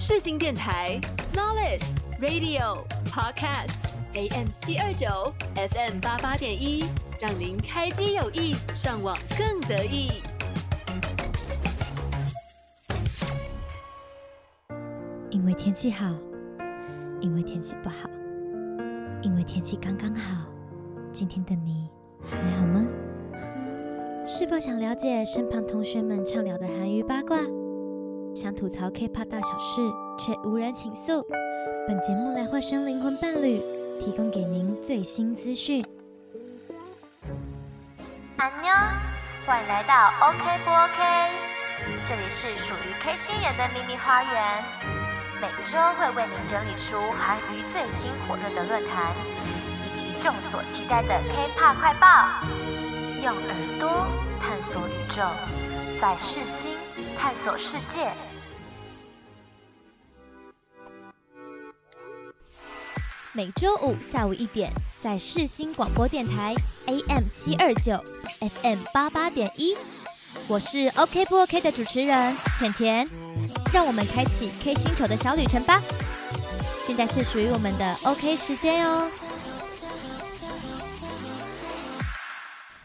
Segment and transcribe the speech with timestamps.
[0.00, 0.96] 世新电台
[1.34, 1.82] Knowledge
[2.20, 3.74] Radio Podcast
[4.14, 5.08] AM 七二九
[5.56, 6.84] FM 八八点一，
[7.20, 10.22] 让您开机有益，上网更得意。
[15.30, 16.14] 因为天气好，
[17.20, 18.08] 因为天气不好，
[19.20, 20.44] 因为天气刚刚好。
[21.12, 21.88] 今天的你
[22.22, 22.86] 还好吗？
[24.24, 27.40] 是否想了解身旁同学们畅聊的韩娱八卦？
[28.38, 29.82] 想吐槽 K-pop 大小事，
[30.16, 31.26] 却无人倾诉。
[31.88, 33.60] 本节目来化身灵魂伴侣，
[34.00, 35.84] 提供给您最新资讯。
[38.36, 38.70] 安妞，
[39.44, 41.32] 欢迎来到 OK 不 OK？
[42.06, 44.64] 这里是属于 K 星人的秘密花园，
[45.40, 49.16] 每周会为您整理出韩娱最新火热的论坛，
[49.84, 52.06] 以及众所期待的 K-pop 快报。
[53.20, 54.06] 用耳朵
[54.38, 55.24] 探索宇宙，
[56.00, 56.76] 在世心
[57.18, 58.12] 探索世界。
[63.34, 66.54] 每周五下午一点，在世新广播电台
[66.86, 68.02] AM 七二九
[68.40, 69.76] FM 八八点一，
[70.46, 73.08] 我是 OK 不 OK 的主持人甜甜，
[73.72, 75.82] 让我们开启 K 星球的小旅程吧。
[76.86, 79.10] 现在是属于我们的 OK 时间哦。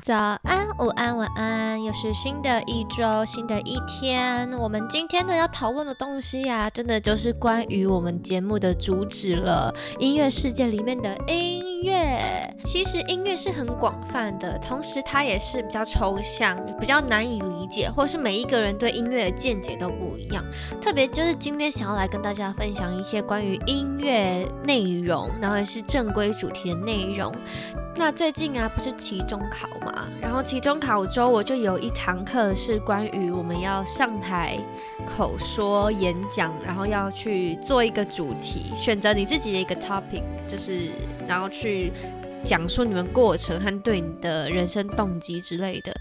[0.04, 4.52] 早安，午安，晚安，又是新的一周，新的一天。
[4.60, 12.20] 我们今天呢要讨论的东西呀、真的就是关于我们节目的主旨了——音乐世界里面的音乐。
[12.64, 20.44] 其实音乐是很广泛的，同时它也是比较抽象，比较难以理解，或是每一个人对音乐的见解都不一样。
[20.81, 27.31] 特别就是今天想要来跟大家分享一些关于音乐内容，然后也是正规主题的内容。
[27.95, 34.58] 那最近啊，不是期中考嘛，然后期中考周我就有一堂课是关于我们要上台
[35.06, 40.89] 口说演讲，然后要去做一个主题，选择你自己的一个 topic，就是
[41.28, 41.92] 然后去
[42.44, 45.94] 讲述你们过程和对你的人生动机之类的。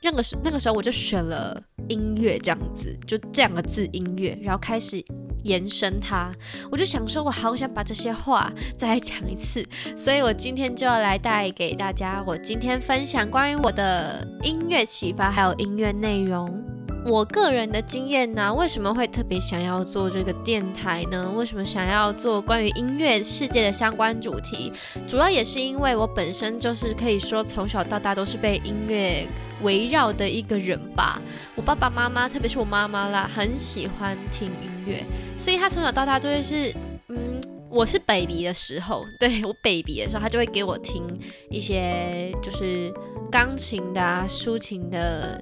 [0.00, 5.04] 那个时那个时候我就选了音乐这样子，就这两个字音乐，然后开始。
[5.44, 6.32] 延伸它，
[6.68, 9.64] 我就想说，我好想把这些话再来讲一次，
[9.96, 16.77] 所以我今天就要来带给大家，我今天分享关于我的音乐启发，还有音乐内容。
[17.08, 21.32] 我个人的经验呢，为什么会特别想要做这个电台呢？
[21.34, 24.70] 为什么想要做关于音乐世界的相关主题？
[25.08, 29.26] 主要也是因为我本身就是可以说从小到大都是被音乐
[29.62, 31.18] 围绕的一个人吧。
[31.56, 35.02] 我爸爸妈妈，特别是我妈妈啦，很喜欢听音乐，
[35.34, 36.70] 所以他从小到大就会是，
[37.08, 37.40] 嗯，
[37.70, 41.02] 我是 baby 的时候， 对，我 baby 的时候，他就会给我听
[41.48, 42.92] 一些就是
[43.30, 45.40] 钢琴的啊，抒情的。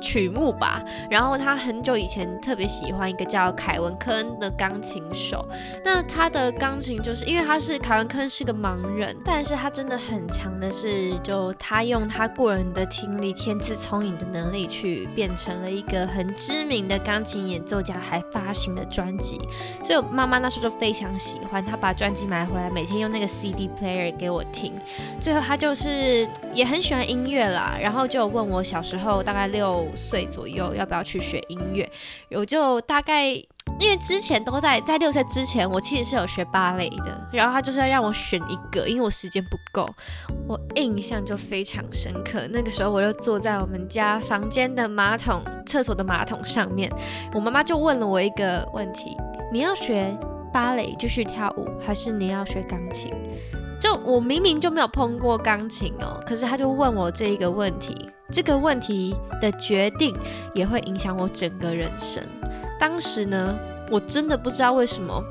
[0.00, 5.46] 曲目吧，然后他很久以前特别喜欢一个叫凯文科恩的钢琴手。
[5.84, 19.38] 那他的钢琴就是因为他是凯文科恩是个盲人，但是他真的很强的是，就他用他过人的听力、天资聪颖的能力去变成了一个很知名的钢琴演奏家，还发行了专辑。
[19.82, 24.72] 所以妈妈那时候就非常喜欢，他把专辑买回来，每天用那个 CD player 给我听。
[25.20, 29.45] 最后他就是也很喜欢音乐啦，然后就问我小时候大概。
[29.46, 31.90] 六岁左右要不要去学音乐？
[32.30, 33.26] 我就大概
[33.80, 37.28] 因为之前都在在六岁之前，我其实是有学芭蕾的。
[37.32, 39.88] 然后他就是要让我选一个，因为我时间不够。
[40.48, 42.46] 我印象就非常深刻。
[42.50, 46.90] 那个时候我就坐在我们家房间的马桶、厕所的马桶上面，
[47.34, 49.16] 我妈妈就问了我一个问题：
[49.52, 50.16] 你要学
[50.52, 53.12] 芭蕾继续跳舞，还是你要学钢琴？
[53.78, 58.08] 就我明明就没有碰过钢琴哦，可是他就问我这一个问题。
[58.32, 60.14] 这个问题的决定
[60.52, 62.22] 也会影响我整个人生。
[62.78, 63.56] 当时呢，
[63.90, 65.22] 我真的不知道为什么，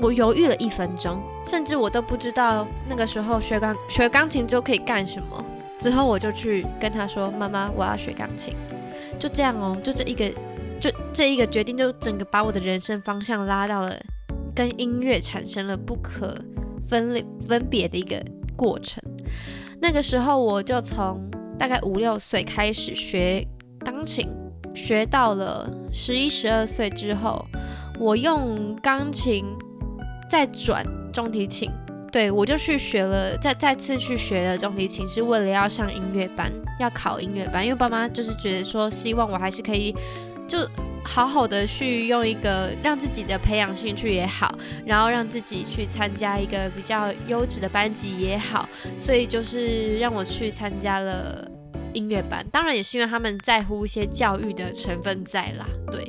[0.00, 5.44] 我犹豫了一分钟，甚至我都不知道那个时候学钢学钢琴之后可以干什么。
[5.80, 8.54] 之后我就去跟他说：“妈妈，我要学钢琴。”
[9.18, 10.32] 就这样哦，就这一个，
[10.80, 13.94] 就这一个决定，就整个把我的人生方向拉到了
[14.54, 16.34] 跟音乐产生了不可
[16.88, 18.24] 分离分别的一个
[18.56, 19.02] 过程。
[19.82, 21.20] 那个时候我就从。
[21.58, 23.46] 大概五六岁开始学
[23.80, 24.28] 钢琴，
[24.74, 27.44] 学到了十一十二岁之后，
[27.98, 29.44] 我用钢琴
[30.28, 31.70] 再转中提琴，
[32.10, 39.94] 对，我就去学了，再再次去学了中提琴，是为了要上音乐班，要考音乐班，因为爸妈就是觉得说，希望我还是可以
[40.46, 40.58] 就
[41.04, 44.56] 好好的去用一个让自己的培养兴趣也好，
[44.86, 51.46] 然后让自己去参加一个比较优质的班级也好，所以就是让我去参加了
[51.92, 52.46] 音乐班。
[52.50, 56.06] 当然也是因为他们在乎一些教育的成分在啦，对。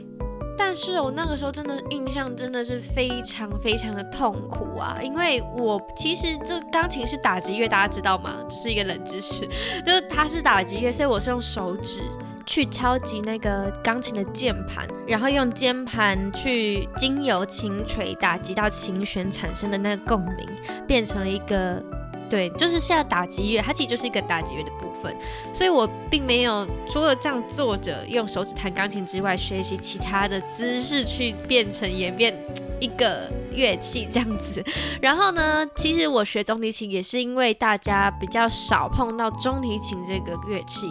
[0.58, 8.38] 但是我那个时候真的印象真的是非常非常的痛苦啊，因为我其实这钢琴是打击乐，大家知道吗？
[8.50, 9.46] 这是一个冷知识，
[9.86, 12.02] 就是它是打击乐，所以我是用手指
[12.46, 20.48] 去敲击那个钢琴的键盘，然后用键盘去经由琴锤打击到琴弦产生的那个共鸣，
[20.88, 21.82] 变成了一个。
[22.28, 25.16] 对，就是现在打击乐，它其实就是一个打击乐的部分，
[25.54, 32.36] 所以我并没有除了这样坐着用手指弹钢琴之外，学习其他的姿势去变成演变。
[32.82, 34.64] 一个乐器这样子，
[35.02, 40.88] 然后呢，其实我学中提琴也是因为大家比较少碰到中提琴这个乐器，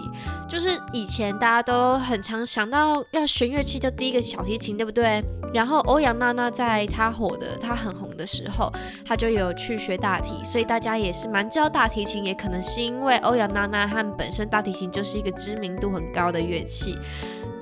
[0.48, 5.22] 就是以前大家都很常想到要学乐器，就第一个小提琴，对不对？
[5.52, 8.72] 然后欧阳娜娜在她火的、她很红的时候，
[9.04, 16.96] 她就有去学大提，所以大家也是蛮知道大提琴，也可能是因为欧阳娜娜和本身大提琴就是一个知名度很高的乐器。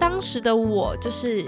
[0.00, 1.44] 当时的我就是，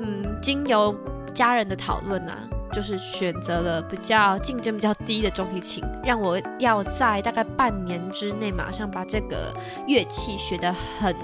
[0.00, 0.94] 嗯，经由。
[1.34, 9.54] 家人的讨论啊，就是选择了比较竞争比较低的中提琴，让我要在大概半年之内马上把这个
[9.86, 11.14] 乐器学得很，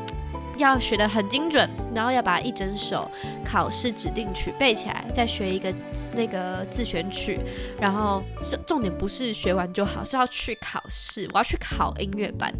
[0.58, 3.10] 要学得很精准，然后要把一整首
[3.44, 5.74] 考试指定曲背起来，再学一个
[6.12, 7.38] 那个自选曲，
[7.80, 12.52] 然后是重点不是学完就好，是要去考试，我要去考音乐班，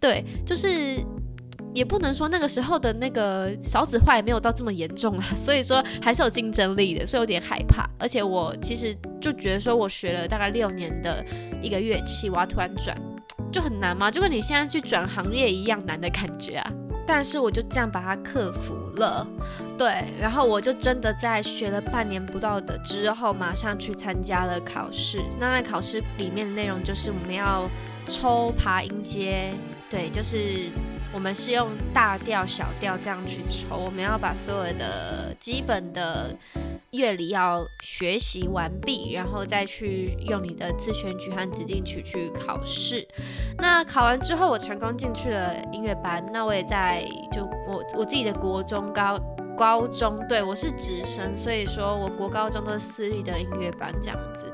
[0.00, 1.02] 对，就是。
[1.74, 7.84] 也不能说那个时候的那个少子化也没有到这么严重啦， 所以说还是有竞争力的，所以有点害怕。
[7.98, 11.24] 而且我其实就觉得说，我学了大概六年的
[11.60, 12.96] 一个乐器，我要突然转，
[13.52, 16.72] 就很难吗，就跟你现在去转行业一样难的感觉啊。
[17.06, 19.26] 但是我就这样把它克服了，
[19.76, 25.20] 对，然后我就真的在学了半年不到的之后，马上去参加了考试。
[25.38, 27.68] 那那考试里面的内容就是我们要
[28.06, 29.52] 抽爬音阶，
[29.90, 30.70] 对，就是。
[31.14, 36.36] 我们是用大调、小调这样去抽，我们要把所有的基本的
[36.90, 43.06] 乐理要学习完毕，然后再去用你的自选曲和指定曲去考试。
[43.58, 46.24] 那考完之后，我成功进去了音乐班。
[46.32, 49.16] 那我也在就我我自己的国中高
[49.56, 54.52] 高中，对，我是直升，所以说我国高中都是私立的音乐班这样子。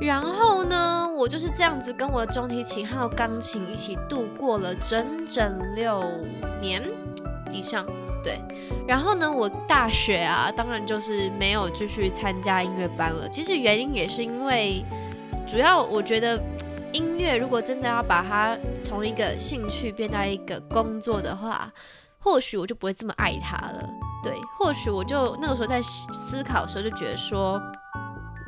[0.00, 6.04] 然后呢，我就是这样子跟我的中提琴还有钢琴一起度过了整整六
[6.60, 6.82] 年
[7.52, 7.84] 以上。
[8.22, 8.40] 对，
[8.86, 13.28] 然后呢，我大学啊，当然就是没有继续参加音乐班了。
[13.28, 14.84] 其实原因也是因为，
[15.46, 16.40] 主要我觉得
[16.92, 21.72] 音乐如果真的要把它从一个兴趣变到一个工作的话，
[22.18, 23.88] 或许我就不会这么爱它了。
[24.22, 27.60] 对，或许我就那个时候在思考的时候就觉得说。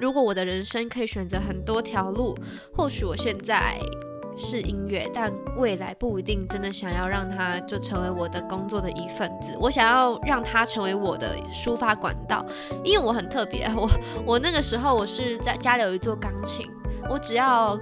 [0.01, 2.35] 如果我的人生可以选择很多条路，
[2.75, 3.79] 或许我现在
[4.35, 9.55] 是音乐，但未来不一定真的想要让它就成为我的工作的一份子。
[9.61, 12.43] 我想要让它成为我的抒发管道，
[12.83, 13.71] 因为我很特别。
[13.77, 13.91] 我
[14.25, 16.67] 我那个时候我是在家里有一座钢琴，
[17.11, 17.79] 我只要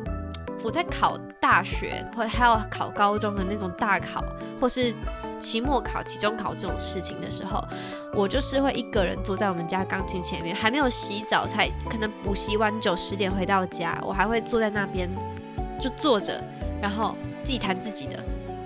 [0.64, 4.24] 我在考大学或还要考高中的那种大考，
[4.60, 4.92] 或是。
[5.38, 7.62] 期末考、期中考这种事情的时候，
[8.14, 15.08] 我就是会一个人坐在我们家钢琴前面，还没有洗澡，才可能补习完九十点回到家，我还会坐在那边
[15.80, 16.42] 就坐着，
[16.82, 18.24] 然后自己弹自己的，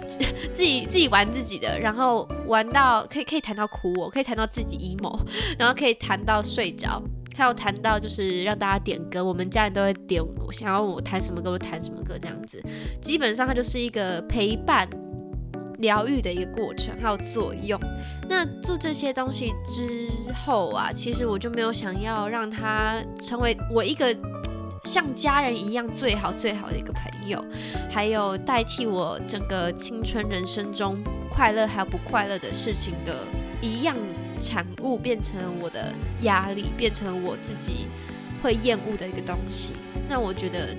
[0.55, 5.19] 自己自己玩自己的，然后玩到可以可以弹到哭，我可以弹到自己 emo，
[5.59, 7.03] 然后可以弹到睡着，
[7.37, 12.63] 还有弹到就是让大家点歌，我们家人都会点我，想要我弹什么歌就弹什么歌这样子，
[13.01, 14.89] 基本上它就是一个陪伴。
[15.83, 17.79] 疗愈的一个过程还有作用。
[18.27, 24.17] 那做这些东西之后啊，其实我就没有想要让他成为我一个
[24.85, 27.45] 像家人一样最好最好的一个朋友，
[27.91, 30.97] 还有代替我整个青春人生中
[31.29, 33.27] 快乐还有不快乐的事情的
[33.61, 33.95] 一样
[34.41, 37.89] 产物，变成了我的压力，变成我自己
[38.43, 39.75] 会厌恶的一个东西。
[40.09, 40.75] 那我觉得。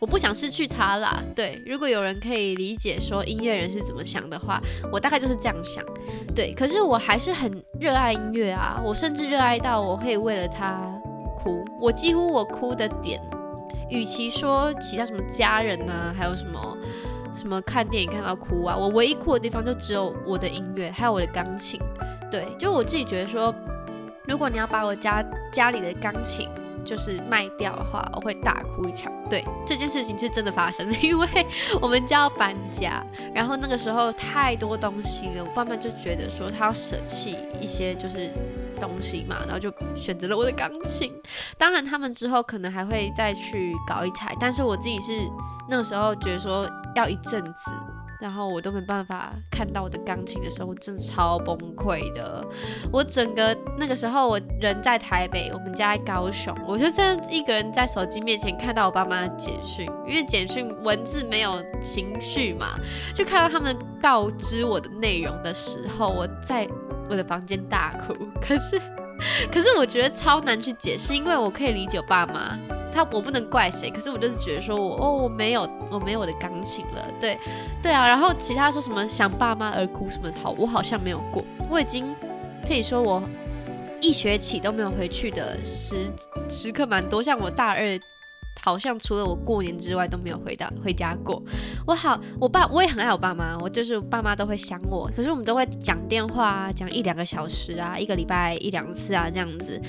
[0.00, 1.62] 我不想失去他啦，对。
[1.66, 4.58] 如果有人可以理解说音乐人是怎么想的话，
[4.90, 5.84] 我大概就是这样想，
[6.34, 6.54] 对。
[6.54, 10.80] 可是我还是很热爱音乐啊，我甚至热爱到我可以为了他
[11.36, 11.62] 哭。
[11.78, 13.20] 我几乎我哭的点，
[13.90, 16.78] 与其说其他什么家人啊，还有什么
[17.34, 21.78] 什么看电影看到哭啊，我唯一哭的地方就只有我的音乐，还有我的钢琴。
[22.30, 23.54] 对，就我自己觉得说，
[24.26, 26.48] 如果你要把我家家里的钢琴。
[26.84, 29.12] 就是卖掉的话，我会大哭一场。
[29.28, 31.28] 对，这件事情是真的发生的， 因为
[31.80, 38.32] 我们家要搬家，然后那个时候太多东西了，我爸妈就觉得说他要舍弃一些就是
[38.80, 41.12] 东西嘛，然后就选择了我的钢琴。
[41.56, 45.12] 当然，他们之后可能还会再去搞一台，但是我自己是
[45.68, 47.70] 那个时候觉得说要一阵子
[48.20, 52.44] 然后我都没办法看到我的钢琴的时候，我真的超崩溃的。
[52.92, 62.78] 我整个那个时候，我人在台北，我们家在高雄，我就这样一个人在手机面前看到我爸妈的简讯，因为简讯文字没有情绪嘛，
[63.14, 66.68] 就看到他们告知我的内容的时候，我在
[67.08, 68.14] 我的房间大哭。
[68.40, 68.80] 可是，
[69.50, 72.58] 可是我觉得超难去解释，因为我可以理解我爸妈。
[72.92, 77.38] 他我不能怪谁，可是我就是觉得说我哦，我没有我没有我的钢琴了，对
[77.82, 82.14] 对啊，然后其他说什么想爸妈而哭什么好，我好像没有过，我已经
[82.66, 83.22] 可以说我
[84.00, 86.10] 一学期都没有回去的时
[86.48, 87.98] 时刻蛮多，像我大二。
[88.62, 91.42] 好像除了我过年之外都没有回到回家过。
[91.86, 99.80] 我好，我爸我也很爱我爸妈，我就是爸妈都会想我，可是我们都会讲电话啊，讲一两个小时啊，一个礼拜一两次啊这样子，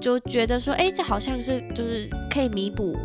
[0.00, 2.96] 就觉得说，哎，这好像是就是可以弥补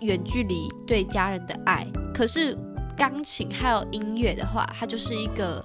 [0.00, 1.86] 远距离对家人的爱。
[2.12, 2.56] 可是
[2.96, 5.64] 钢琴还有音乐的话，它就是一个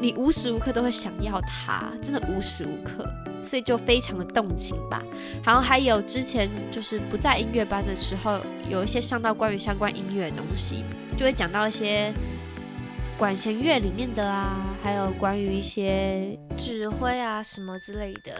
[0.00, 3.06] 你无时无刻都会想要它，真的无时无刻。
[3.42, 5.02] 所以就非常的动情吧，
[5.44, 10.84] 然后还有之前就是不在音乐班的时候，有一些上到关于相关音乐的东西，
[11.16, 12.12] 就会讲到一些
[13.16, 18.32] 管弦乐里面的啊，还有关于一些指挥啊什么之类的，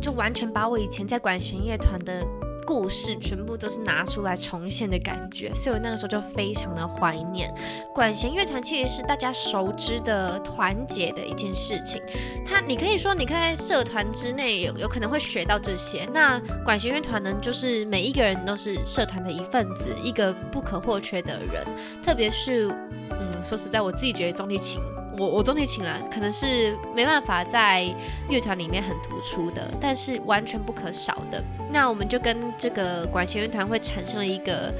[0.00, 2.24] 就完全把我以前在管弦乐团的。
[2.66, 7.54] 故事全部都是拿出来重现的感觉，所以我那个时候就非常的怀念。
[7.94, 12.02] 管弦乐团其实是大家熟知的团结的一件事情，
[12.44, 16.04] 它你可以说你可以在社团之内有有可能会学到这些。
[16.12, 21.64] 那管弦乐团呢，就是每一个人都是社团的一份子，一个不可或缺的人。
[22.02, 22.68] 特别是，
[23.10, 24.80] 嗯，说实在，我自己觉得中提琴。
[25.18, 27.84] 我我中提琴了，可能是没办法在
[28.28, 31.42] 乐团里面很突出的，但是完全不可少的。
[31.70, 34.72] 那我们就跟这个管弦乐团会产生了一个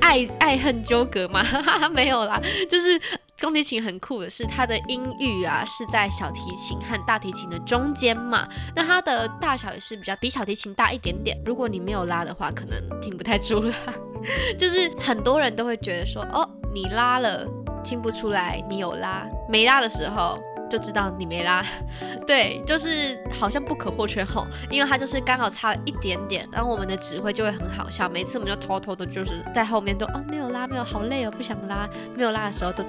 [0.00, 1.42] 爱爱恨纠葛嘛？
[1.42, 3.00] 哈哈，没有啦，就是
[3.36, 11.36] 中提琴很酷的是它的音域啊是在小提琴和大提琴的中间嘛，那它的大小也是比较比小提琴大一点点。
[11.44, 13.74] 如果你没有拉的话，可能听不太出来。
[14.58, 17.46] 就是很多人都会觉得说，哦，你拉了。
[17.84, 20.38] 听不出来你有拉，没拉的时候
[20.72, 21.62] 就知道你没拉，
[22.26, 31.86] 对，就是好像不可或缺吼，因为它就是刚好差了一点点，然后我们的指挥就会很好笑，每次我们就偷偷的就是在后面都哦没有拉没有，好累哦不想拉，
[32.16, 32.82] 没有拉的时候都。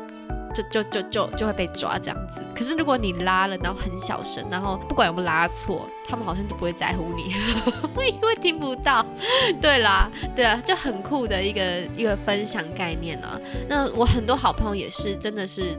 [0.53, 7.33] 就就就就就会被抓这样子，可是如果你拉了，然后很小声，然后不管有没有拉错，他们好像都不会在乎你，
[7.95, 9.03] 会因为听不到。
[9.59, 13.35] 对啦，对啊，就很酷的一个一个分享概念啊。
[13.67, 15.75] 那我很多好朋友也是，真的是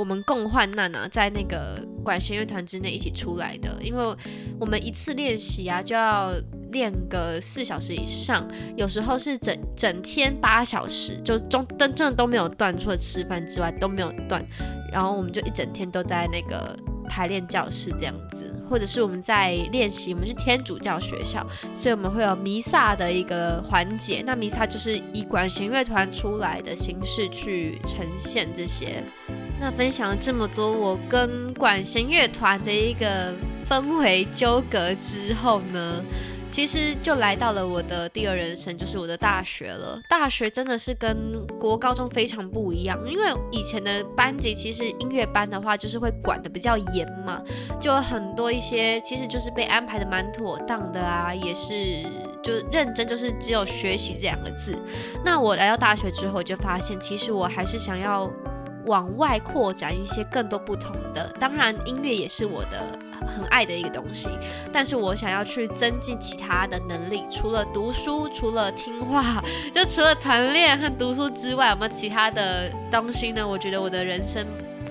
[0.00, 4.16] 我们共患难啊，在那个管弦乐团之内一起出来的，因为
[4.58, 6.32] 我们一次练习啊就要。
[6.72, 14.40] 练个四小时以上，有时候是整整天八小时，就中真正都没有断，除了吃饭之外都没有断。
[14.92, 16.76] 然后我们就一整天都在那个
[17.08, 20.14] 排练教室这样子，或者是我们在练习。
[20.14, 21.44] 我们是天主教学校，
[21.76, 24.22] 所以我们会有弥撒的一个环节。
[24.24, 29.02] 那弥撒就是以管弦乐团出来的形式去呈现这些。
[29.60, 33.34] 那分享了这么多，我跟管弦乐团的一个
[33.68, 36.02] 氛围纠葛之后呢，
[36.48, 40.00] 其实就来到了我的第二人生，就是我的大学了。
[40.08, 47.42] 大学真的是跟国高中非常不一样，因为以前的班级其实音乐班的话，就是会管得比较严嘛，
[47.78, 51.74] 就很多一些其实就是被安排得蛮妥当的啊，也是
[52.42, 54.74] 就认真，就是只有学习这两个字。
[55.22, 58.26] 那我来到大学之后，就发现其实我还是想要
[58.86, 62.98] 往外扩展一些更多不同的，当然音乐也是我的。
[63.26, 64.30] 很爱的一个东西，
[64.72, 73.46] 但是我想要去增进其他的能力，除了读书，除了听话， 就除了团练和读书之外，有没有其他的东西呢？
[73.46, 74.44] 我觉得我的人生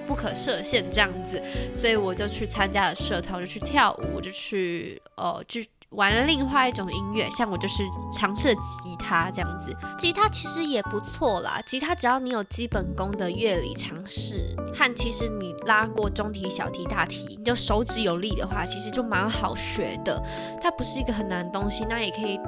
[0.07, 1.41] 不可设限这样子，
[1.73, 5.67] 所以我就去参加了社团，我就去跳舞，我就去呃，去。
[5.91, 11.59] 玩了另外一种音乐，像我就是尝试了吉他这样子，吉他其实也不错啦。
[11.65, 20.21] 吉他只要你有基本功的乐理尝试，和其实你拉过中提、小提、大提，你就手指有力的话，其实就蛮好学的。
[20.61, 22.39] 它不是一个很难的东西，那也可以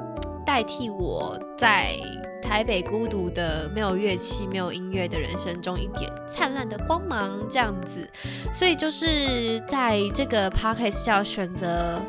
[0.46, 1.98] 代替我在
[2.44, 8.08] 台北孤独的没有乐器、没有音乐的人生中一点灿烂的光芒这样子。
[8.54, 12.00] 所以就是在这个 podcast 要选择。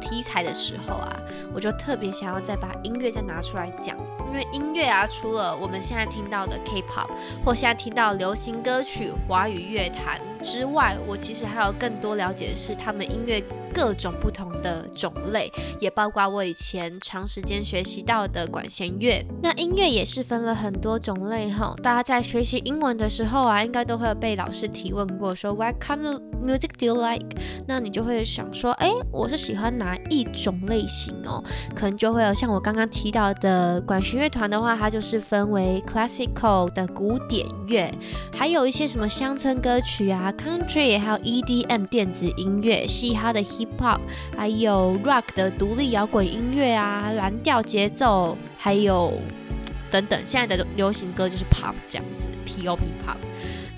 [0.00, 1.16] 题材的时候啊，
[1.52, 3.96] 我就特别想要再把音乐再拿出来讲，
[4.28, 7.08] 因为音乐啊，除了我们现在听到的 K-pop，
[7.44, 10.20] 或现在听到流行歌曲、华语乐坛。
[10.42, 13.42] 之外，我其实还有更多了解的是他们音乐
[13.74, 19.24] 各种不同的种类，也包括我以前长时间学习到的管弦乐。
[19.42, 21.74] 那音乐也是分了很多种类哈。
[21.82, 27.26] 大家在学习英文的时候啊，应该都会有被老师提问过，说 What kind of music do you like？
[27.66, 31.42] 那你就会想说，哎，我是喜欢哪一种类型哦？
[31.74, 37.90] 可能就会有像我刚刚提到的管弦乐团的话，它就是分为 classical 的古典乐，
[38.32, 44.00] 还有一些什么乡村歌曲啊，country，还有 EDM 电子音乐，嘻哈的 hip hop，
[44.36, 49.12] 还有 rock 的独立摇滚音乐啊，蓝调节奏，还有
[49.90, 53.16] 等等，现在的流行歌就是 pop 这样子，pop pop。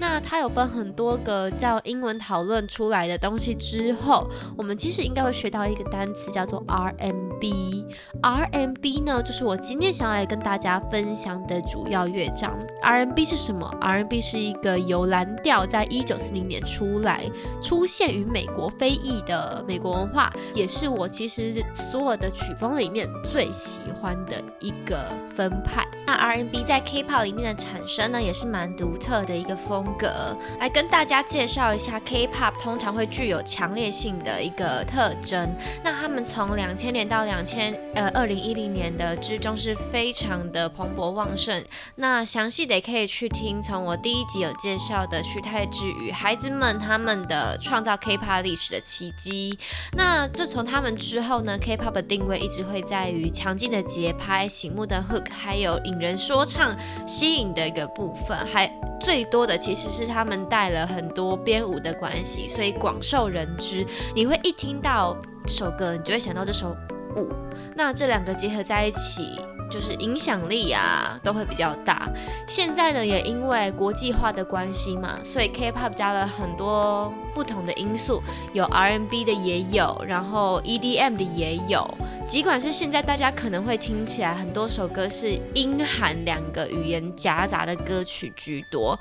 [0.01, 4.27] 那它有分很多个叫英文讨论出来的东西之后，
[4.57, 7.85] 我们其实应该会学到一个单词叫做 RMB。
[8.23, 12.59] RMB 呢，就是我今天想要来跟大家分享的主要乐章。
[12.83, 17.31] RMB 是什么？RMB 是一个由蓝调在一九四零年出来，
[17.63, 25.87] 出现于美国非裔的美国文化，也是我其实所有的曲风里面最喜欢的一个分派。
[26.07, 30.37] 那 RMB 在 K-pop 里面的产生呢，也是蛮独特的一个风格。
[30.59, 35.55] 来跟大家介绍一下 K-pop 通常会具有强烈性的一个特征。
[35.83, 41.65] 那他们从两千年到两千呃二零一零年的之中是非常的蓬勃旺盛。
[41.97, 49.59] 那详细的可以去听从我第一集有介绍的徐太志与孩子们他们的创造 K-pop 历史的奇迹。
[49.97, 58.71] 那自从他们之后呢，K-pop 的定位一直会在于强劲的节拍、醒目的 hook，还有引人说唱吸引的一个部分，还
[59.01, 63.87] 最多的其实是他们带了很多编舞的关系，所以广受人知。
[64.15, 66.77] 你会一听到这首歌，你就会想到这首
[67.17, 67.29] 舞。
[67.77, 72.09] 那这两个结合在一起，就是影响力啊都会比较大。
[72.47, 78.23] 现在呢，也因为国际化的关系嘛，所以 K-pop 加了很多不同的因素，
[78.53, 81.89] 有 R&B 的也有，然后 EDM 的也有。
[82.29, 88.97] 尽管是现在大家可能会听起来很多首歌是英韩两个语言夹杂的歌曲居多，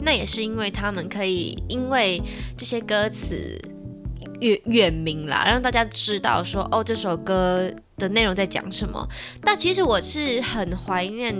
[0.00, 2.22] 那也是因为他们可以因为
[2.56, 3.60] 这些歌词
[4.40, 9.08] 远远名啦，让大家知道说哦，这首歌的内容在讲什么？
[9.40, 11.34] 但其实我是很怀念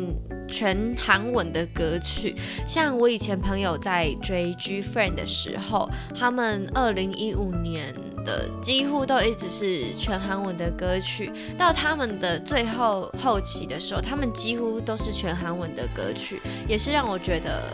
[0.49, 2.35] 全韩文的歌曲，
[2.67, 5.89] 像我以前朋友在追 GFriend 的时候，
[6.19, 17.71] 他们二零一五年的几乎都一直是全韩文的歌曲，到他们的最后后期的时候，他们几乎都是全韩文的歌曲，也是让我觉得。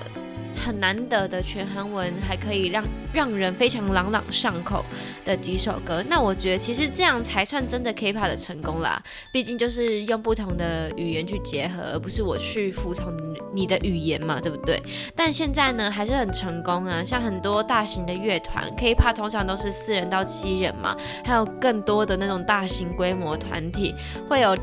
[0.57, 4.85] 很难得的全韩文，还可以让让人非常朗朗上口
[5.25, 6.03] 的几首歌。
[6.09, 9.03] 那我觉得其实这样才算真的 K-pop 的成功啦。
[9.33, 13.12] 毕竟就是用不同的语言去结合，而不是我去服从
[13.55, 14.81] 你的语言嘛，对不对？
[15.17, 17.03] 但现在呢，还是很成功啊。
[17.05, 23.95] 像很多大型的乐团，K-pop 通常都是四人到七人嘛，还有更多的那种大型规模团体
[24.29, 24.55] 会有。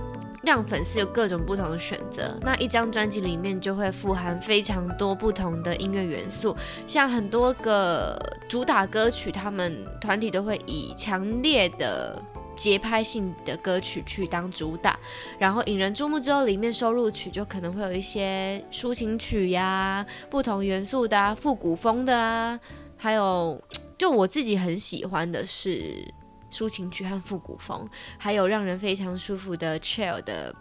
[0.42, 6.56] 让粉丝有各种不同的选择，那一张专辑里面就会富含非常多不同的音乐元素，
[6.88, 12.22] 像很多个主打歌曲，他们团体都会以强烈的
[12.56, 14.98] 节拍性的歌曲去当主打，
[15.38, 22.60] 然后引人注目之后，里面收录曲就可能会有一些抒情曲呀，不同元素的，复古风的啊，
[22.98, 23.62] 还有
[23.98, 26.14] 就我自己很喜欢的是。
[26.52, 30.54] 抒情曲和复古风，还有让人非常舒服的 chill 的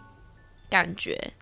[0.69, 1.33] 感觉。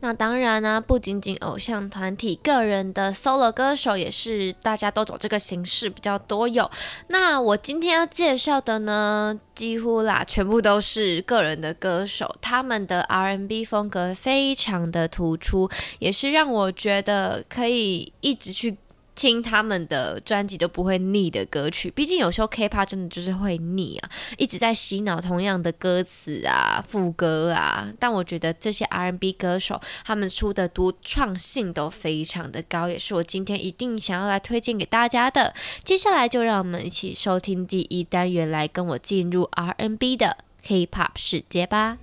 [0.00, 6.68] 那当然呢、不仅仅偶像团体，个人的 solo 歌手也是大家都走这个形式比较多有。
[7.08, 15.70] 那我今天要介绍的呢，几乎啦，全部都是个人的歌手，他们的 R&B 风格非常的突出，
[16.00, 18.76] 也是让我觉得可以一直去。
[19.18, 27.92] 听他们的专辑都不会腻的歌曲，毕竟有时候 K-pop 真的就是会腻啊，一直在洗脑同样的歌词啊、副歌啊。
[27.98, 35.52] 但我觉得这些 R&B 歌手他们出的独创性都非常的高，也是我今天一定想要来推荐给大家的。
[35.82, 41.98] 接下来就让我们一起收听第一单元，来跟我进入 R&B 的 K-pop 世界吧。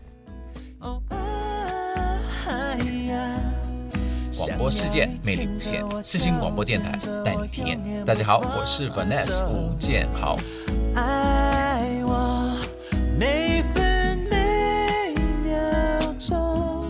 [4.38, 7.80] 广播世界魅力无限，四新广播电台带你体验。
[8.06, 10.38] 大家好，我是 Vanessa 吴建豪。
[10.96, 12.58] 爱我
[13.18, 16.86] 每分每秒钟。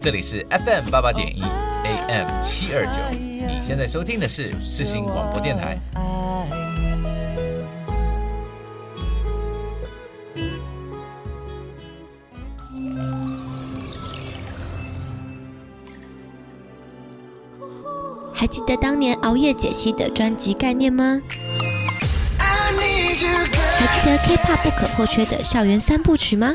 [0.00, 3.16] 这里是 FM 八八点一，AM 七二九。
[3.16, 5.78] 你现在收听的是四新广播电台。
[18.38, 21.20] 还记得当年熬夜解析的专辑概念吗？
[22.38, 26.54] 还记得 K-pop 不可或缺的校园三部曲吗？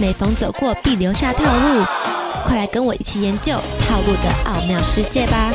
[0.00, 1.84] 每逢走过必留下套路，
[2.44, 3.52] 快来跟我一起研究
[3.88, 5.52] 套路的奥妙世界吧！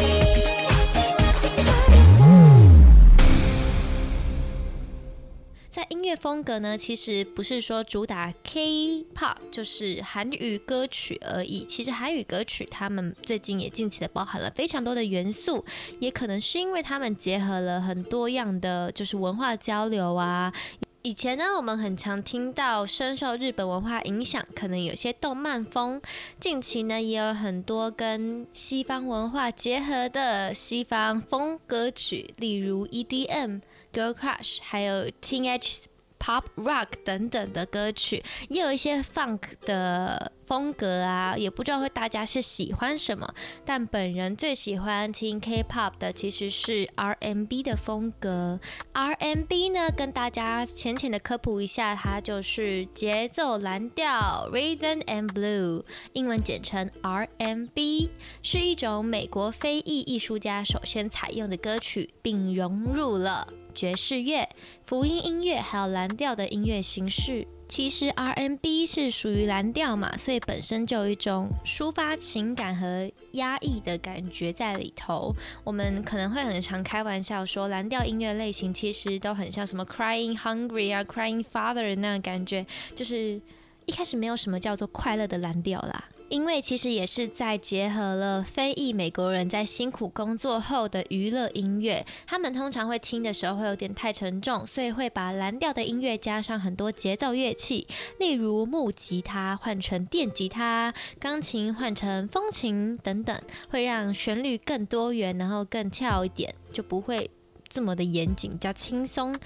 [5.89, 11.65] 音乐风格呢，其实不是说主打 K-pop 就是韩语歌曲而已。
[11.65, 15.65] 其实韩语歌曲他们最近也近期的包含了非常多的元素，
[15.99, 20.53] 也可能是因为他们结合了很多样的就是文化交流啊。
[21.01, 25.99] 以前呢，我们很常听到深受日本文化影响，可能有些动漫风。
[26.39, 33.61] 近期呢，也有很多跟西方文化结合的西方风歌曲，例如 EDM、
[33.99, 35.83] Girl Crush，还有 Teenage
[36.17, 43.31] Pop Rock 等等的歌曲，也有一些 Funk 的风格啊，也不知道会大家是喜欢什么。
[43.63, 48.59] 但本人最喜欢听 K-pop 的其实是 R&B 的风格。
[48.93, 55.83] R&B 呢，跟大家浅浅的科普一下，它就是节奏蓝调 （Rhythm and Blue），
[56.13, 58.09] 英文简称 R&B，
[58.41, 64.49] 是一种美国非裔艺术家首先采用的歌曲，并融入了爵士乐、
[64.83, 67.47] 福音音乐还有蓝调的音乐形式。
[67.69, 75.33] 其实 R&B 是属于蓝调嘛，所以本身就有一种抒发情感和压抑的感觉在里头。
[75.63, 83.39] 我们可能会很常开玩笑说，蓝调音乐类型其实都很像什么 Crying Hungry 啊、Crying Father 那样感觉，就是
[83.85, 86.05] 一开始没有什么叫做快乐的蓝调啦。
[86.29, 97.87] 因为其实也是在结合了非裔美国人在辛苦工作后的娱乐音乐，他们通常会听的时候会有点太沉重，所以会把蓝调的音乐加上很多节奏乐器，
[98.19, 103.35] 例如木吉他换成电吉他，钢琴换成风琴等等，
[103.69, 107.29] 会让旋律更多元，然后更跳一点，就不会。
[107.71, 109.39] 这么的严谨，比较轻松，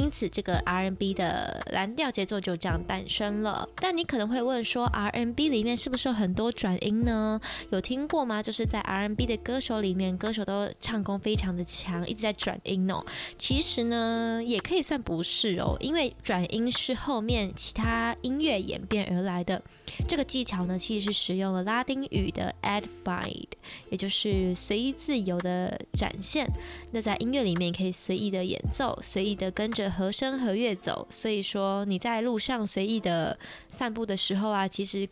[0.00, 3.68] 因此这个 RNB 的蓝调节奏就这样诞生了。
[3.76, 7.38] 但你可能会问说，RNB 里面是不是有很多转音呢？
[7.70, 8.42] 有听过吗？
[8.42, 13.04] 就是在 RNB 的歌手里面，歌手都唱功非常的强，一直在转音哦。
[13.36, 19.60] 其实呢，也可以算不是哦，因为转音是后面其他音乐演变而来的。
[20.08, 23.48] 这个技巧呢，其实是使用了拉丁语的 ad bide，
[23.90, 26.46] 也就是随意自由的展现。
[26.92, 31.06] 那在音乐里面可以随意的演奏，随意的跟着和声和乐走。
[31.10, 35.08] 所以说你在路上随意的散步的时候啊，其实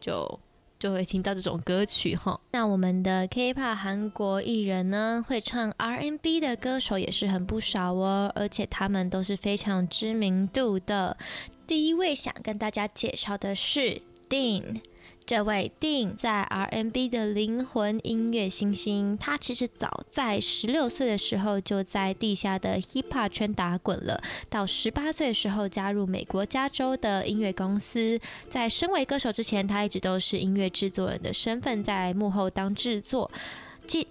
[0.00, 0.40] 就
[0.78, 2.40] 就会听到这种歌曲哈。
[2.50, 11.16] 那我们的 K-pop 韩国艺人呢，会唱 R&B 的歌手也是很不少哦，而且他们都是非常知名度的。
[11.66, 14.02] 第一位想跟大家介绍的是。
[14.32, 14.80] Dean，
[15.24, 24.20] 这位 Dean 在 R&B 的灵魂音乐新星，他其实早在十六岁的时候就在地下的 Hip Hop 圈打滚了。
[24.50, 28.18] 到十八岁的时候加入美国加州的音乐公司。
[28.50, 33.30] 在身为歌手之前，他一直都是音乐制作人的身份，在幕后当制作，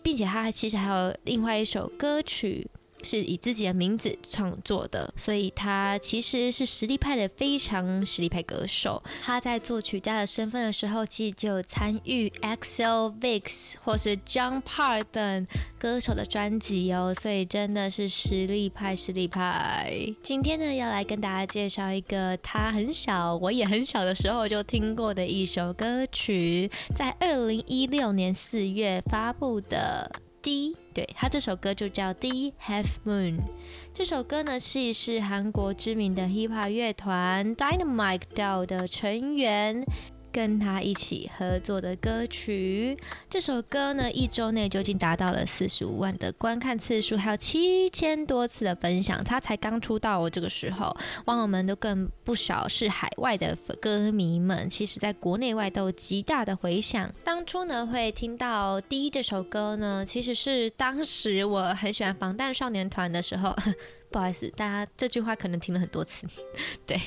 [0.02, 2.67] 并且他其实还有另外一首歌曲。
[3.03, 9.01] 是以自己的名字创作的，所以他其实是实力派的非常实力派歌手。
[9.21, 15.47] 他在作曲家的身份的时候，其实就参与 XL、VIX 或是 John Parr 等
[15.79, 19.93] 歌手的专辑哦，所以真的是实力派，实力派。
[20.21, 30.09] 今天呢，要来跟大家介绍一个他很小，我也很小的时候就听过的一首歌曲，在二零一六年四月发布的。
[30.41, 33.38] D，对，他这首歌就叫 D Half Moon。
[33.93, 39.86] 这首歌呢，是是韩国知名的 hip hop 乐团 Dynamite DAO 的成员。
[40.31, 42.97] 跟他一起合作的歌曲，
[43.29, 49.23] 这首歌呢，一周内就已经达到了四十五万的观看次数，还有七千多次的分享。
[49.23, 57.11] 他才刚出道，这个时候网友们都更不少，是海外的歌迷们，其实在国内外都极大的回响。
[57.23, 63.55] 当初呢，会听到第一这首歌呢，其实是当时我很喜欢防弹少年团的时候。
[64.12, 66.28] 不好意思，大家这句话可能听了很多次。
[66.86, 67.00] 对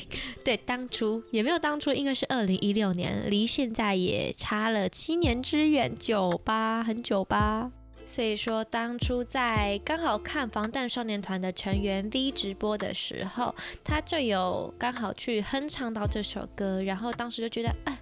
[0.42, 7.70] 对，当初也没有当初，因为是二零一六年，离现在也差了七年之远，久吧，很久吧。
[8.06, 17.98] 所以说，当初在刚好看防弹少年团的成员 V 直播的时候，他就有刚好去哼唱到这首歌，然后当时就觉得，哎，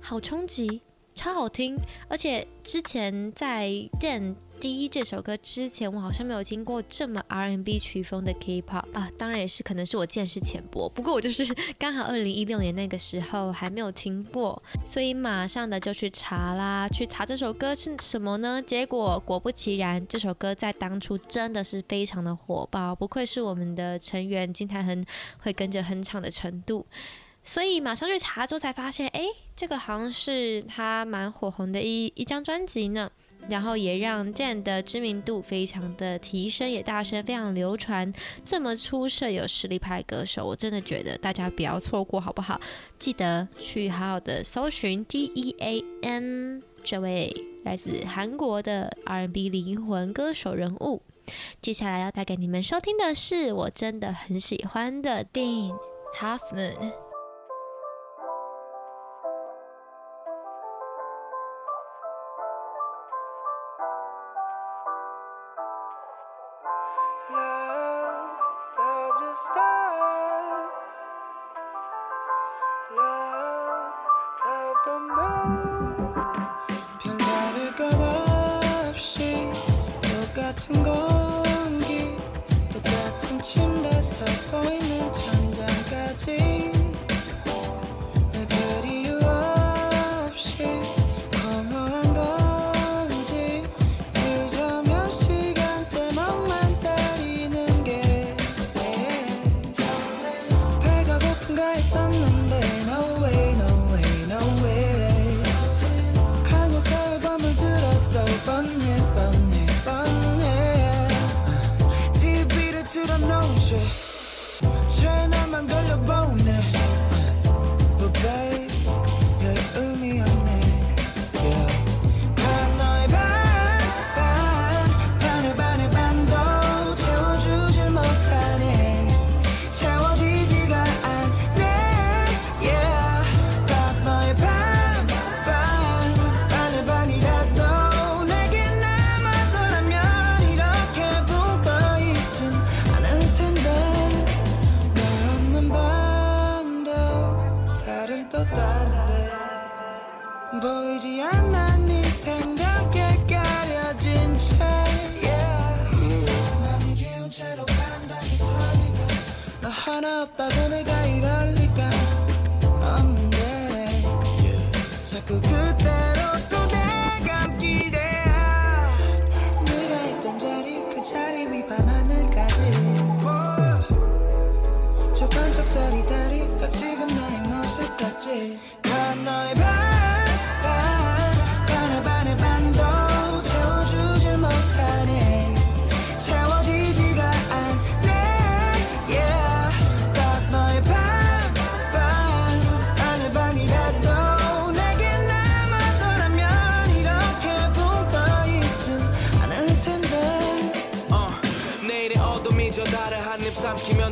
[0.00, 0.82] 好冲击，
[1.14, 1.76] 超好听，
[2.08, 4.36] 而且之前在电。
[4.64, 10.88] 第一这首歌之前，我好像没有听过这么 R&B 曲风的 K-pop 啊，当然也是可能是我见识浅薄。
[10.88, 11.44] 不过我就是
[11.78, 18.62] 刚好二零一六年那个时候还没有听过，所以马上的就去查啦，去查这首歌是什么呢？
[18.62, 25.04] 结果果不其然，这首歌在当初真的是非常的火爆，不愧是我们的成员金泰亨
[25.40, 26.86] 会跟着哼唱的程度。
[27.46, 33.10] 所以马上去查之后才发现，哎，这个好像是他蛮火红的一一张专辑呢。
[33.48, 38.12] 然后也让 Dan 的知名度非常的提升，也大声非常流传。
[38.44, 42.60] 这么出色有实力派歌手，我真的觉得大家不要错过，好不好？
[42.98, 51.02] 记得去好好的搜寻 D.E.A.N 这位来自韩国的 R&B 灵魂歌手人物。
[51.60, 55.74] 接下来要带给你们收听的是我真的很喜欢的 Dean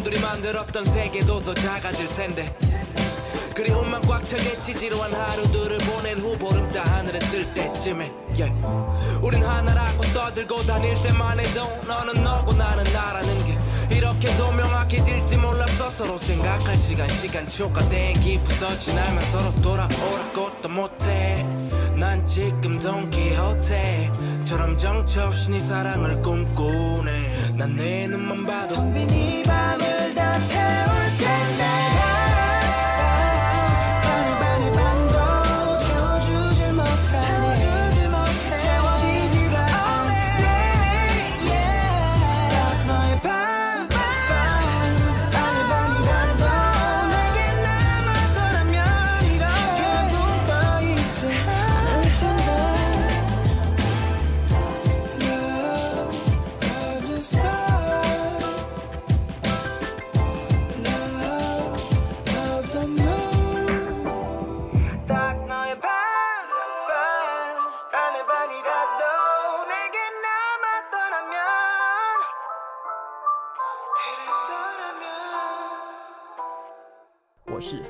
[0.03, 2.55] 여러분들이 만들었던 세계도 더 작아질 텐데.
[3.55, 8.53] 그리움만 꽉 차겠지 지루한 하루들을 보낸 후 보름따 하늘에 뜰 때쯤에 yeah.
[9.23, 13.59] 우린 하나라고 떠들고 다닐 때만 해도 너는 너고 나는 나라는 게.
[13.95, 21.62] 이렇게도 명확해질지 몰랐어 서로 생각할 시간 시간 초과된 깊어 더 지나면 서로 돌아오라 것도 못해.
[22.23, 27.55] 난 지금 돈키호테처럼 정처 없이 네 사랑을 꿈꾸네.
[27.57, 31.42] 난 내 눈만 봐도 텅빈 이 밤을 다 채울 텐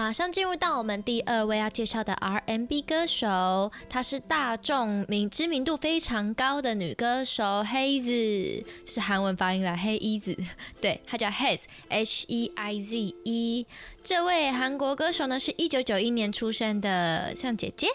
[0.00, 8.10] 马上进入到我们第二位要介绍的 R&B 歌手，她是大众名知名度非常高的女歌手黑子，
[8.86, 10.34] 是韩文发音的，黑衣子，
[10.80, 13.66] 对，她叫 Heiz，H E I Z E。
[14.02, 17.88] 这位韩国歌手呢，是一九九一年出生的，像姐姐。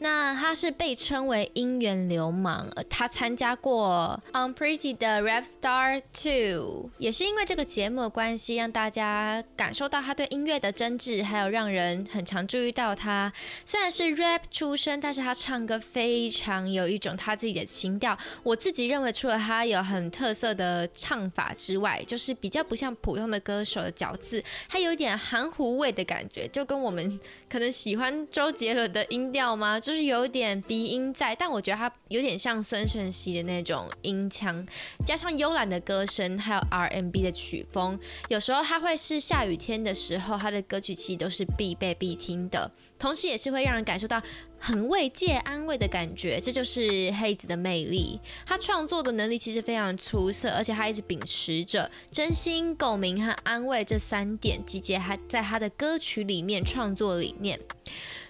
[0.00, 4.20] 那她是被称为音源流氓，她参加过
[4.54, 13.32] 《Unpretty》的《Rap Star Two》，也是因为这个节目的关系，让大家感受到她对音乐的真挚，还有让人很常注意到她。
[13.64, 18.16] 虽然是 rap 出身，但是她唱歌非常有一种她自己的情调。
[18.44, 25.18] 我自己认为，除了她有很特色的唱法之外，就是比较不像普通的歌手的角字，她有一点
[25.50, 25.58] 韩。
[25.58, 29.80] 糊味的感觉，就跟我们可能喜欢周杰伦的音调吗？
[29.80, 34.64] 就是有点鼻音在，但我觉得他有点像孙盛熙的那种音腔，
[35.04, 44.22] 加上慵懒的歌声，还有 R&B 的曲风，有时候他会是下雨天的时候，他的歌曲其实都是必备必听的，同时也是会让人感受到。
[44.60, 48.18] 很慰藉、安慰的感觉，这就是黑子的魅力。
[48.44, 57.60] 他创作的能力其实非常出色，而且他一直秉持着真心、共鸣和安慰这三点，集结他在他的歌曲里面创作理念。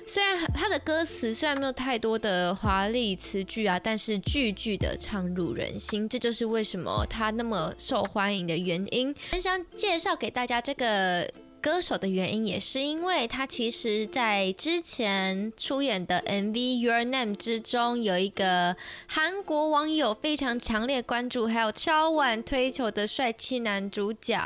[0.07, 9.15] 虽然他的歌词虽然没有太多的华丽词句啊，但是句句的唱入人心，这就是为什么他那么受欢迎的原因。
[9.31, 11.33] 很想介绍给大家这个。
[11.61, 24.41] 歌手的原因也是因为他其实，在之前出演的 MV《Your Name》之中，有一个韩国网友非常强烈关注，还有超晚推求的帅气男主角。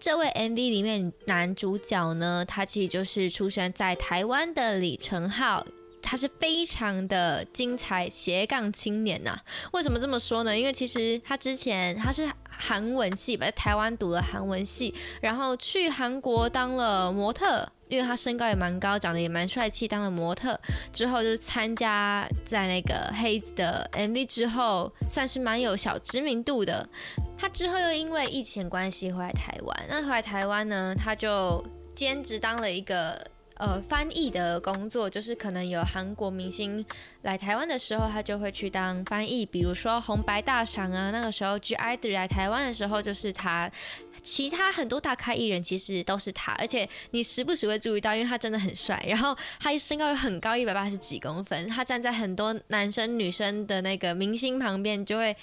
[0.00, 5.64] 这位 MV 里面男主角呢，他其实就是出生在台湾的李承浩。
[6.00, 9.38] 他是非常的精彩斜杠青年呐、
[9.72, 10.56] 为什么这么说呢？
[10.56, 12.26] 因为其实他之前他是
[12.58, 20.58] 韩文系吧，在台湾读了韩文系，然后去韩国当了模特，因为他身高也蛮高，长得也蛮帅气，当了模特
[20.92, 26.88] 之后就参加在那个黑子的 MV 之后，算是蛮有小知名度的。
[27.36, 33.24] 他之后又因为疫情关系回来台湾，那回来台湾呢，他就兼职当了一个。
[33.58, 36.84] 呃，翻译的工作就是可能有韩国明星
[37.22, 39.44] 来台湾的时候，他就会去当翻译。
[39.44, 43.70] 比如说红白大赏啊，那个时候 G-IDLE 来台湾的时候就是他。
[44.20, 49.02] 其他很多大咖艺人其实都是他，而且你时不时会注意到，因为他真的很帅。
[49.08, 55.36] 然后他身高又很高，一百八十几公分，他站在很多男生女生的那个明星旁边，就会。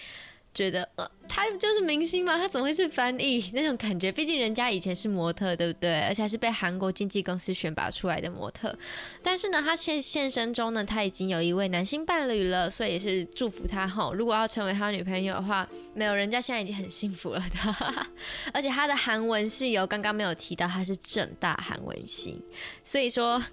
[0.55, 2.37] 觉得呃，他就是明星吗？
[2.37, 4.09] 他怎么会是翻译那种感觉？
[4.09, 5.99] 毕竟人家以前是模特，对不对？
[6.03, 8.73] 而且还是被韩国经纪公司选拔出来的模特。
[9.21, 14.09] 但是呢，他现现身中呢，他已经有一位男性伴侣了，所以也是祝福他哈。
[14.13, 18.07] 如果要成为他女朋友的话，没有，人家现在已经很幸福了的。
[18.53, 22.41] 而且他的韩文是由刚刚没有提到，他是正大韩文系，
[22.81, 23.43] 所以说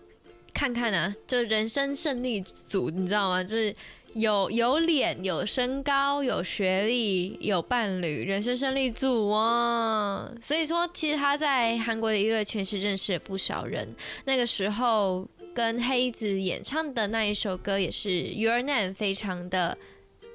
[0.54, 3.42] 看看啊，就人生胜利组，你知道吗？
[3.42, 3.74] 就是。
[4.13, 10.31] 有有脸，有身高，有学历，有伴侣，人生胜利组啊！
[10.41, 13.87] 所以说，其实他在韩国的娱乐圈是认识了不少人。
[14.25, 19.77] 那个时候跟黑子演唱的那一首歌也是《Your Name》，非常的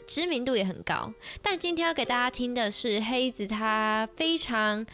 [0.06, 1.12] 知名度也很高。
[1.40, 4.86] 但今天要给大家听的是黑子他非常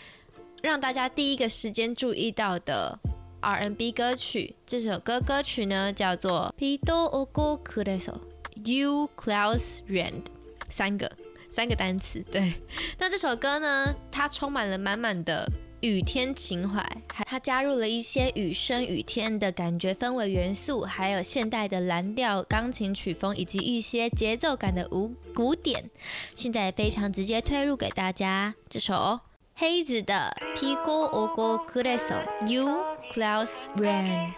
[0.62, 2.98] 让大家第一个时间注意到的
[3.40, 4.54] R&B 歌曲。
[4.64, 8.31] 这首歌歌曲呢叫做《비도 오고 그래서》。
[8.64, 10.22] You clouds rain，
[10.68, 11.10] 三个
[11.48, 12.20] 三个单词。
[12.30, 12.54] 对，
[12.98, 15.48] 那这首歌呢，它充满了满满的
[15.80, 16.80] 雨天情怀，
[17.14, 25.88] 还它加入了一些雨声、雨天的感觉氛围元素，还有现代的蓝调钢琴曲风，以及一些节奏感的舞鼓点。
[26.34, 29.20] 现在非常直接推入给大家这首
[29.54, 32.80] 黑子的《비도 오고 그래서》，You
[33.12, 34.32] clouds rain。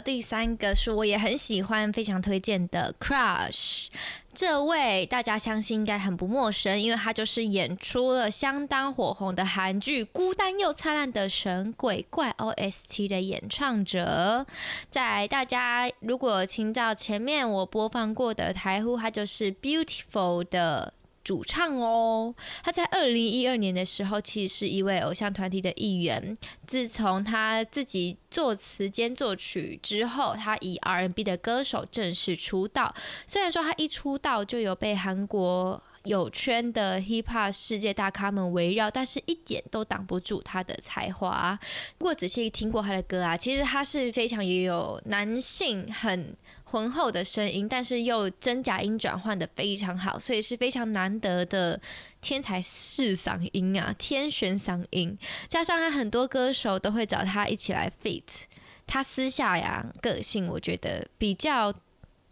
[0.00, 3.88] 第三个是我也很喜欢、非常推荐的 Crush。
[4.32, 14.46] 这位大家相信应该很不陌生，因为他就是演出了相当火红的韩剧《孤单又灿烂的神鬼怪》OST 的演唱者。
[14.88, 20.94] 在大家如果听到前面我播放过的台呼，他就是 Beautiful 的。
[21.30, 26.36] 主唱哦，他在二零一二年的时候，其实是一位偶像团体的一员。
[26.66, 32.92] 自从他自己作词兼作曲之后，他以 R&B 的歌手正式出道。
[33.28, 41.58] 虽然说他一出道就有被韩国有圈的 hip hop 世界大咖们围绕，但是一点都挡不住他的才华。
[41.98, 46.34] 如果仔细听过他的歌啊，其实他是非常也有男性很
[46.64, 51.78] 浑厚的声音，但是又真假音转换得非常好，所以是非常难得的
[52.22, 55.18] 天才式嗓音啊，天选嗓音。
[55.48, 58.44] 加上他很多歌手都会找他一起来 feat，
[58.86, 61.74] 他私下呀个性我觉得比较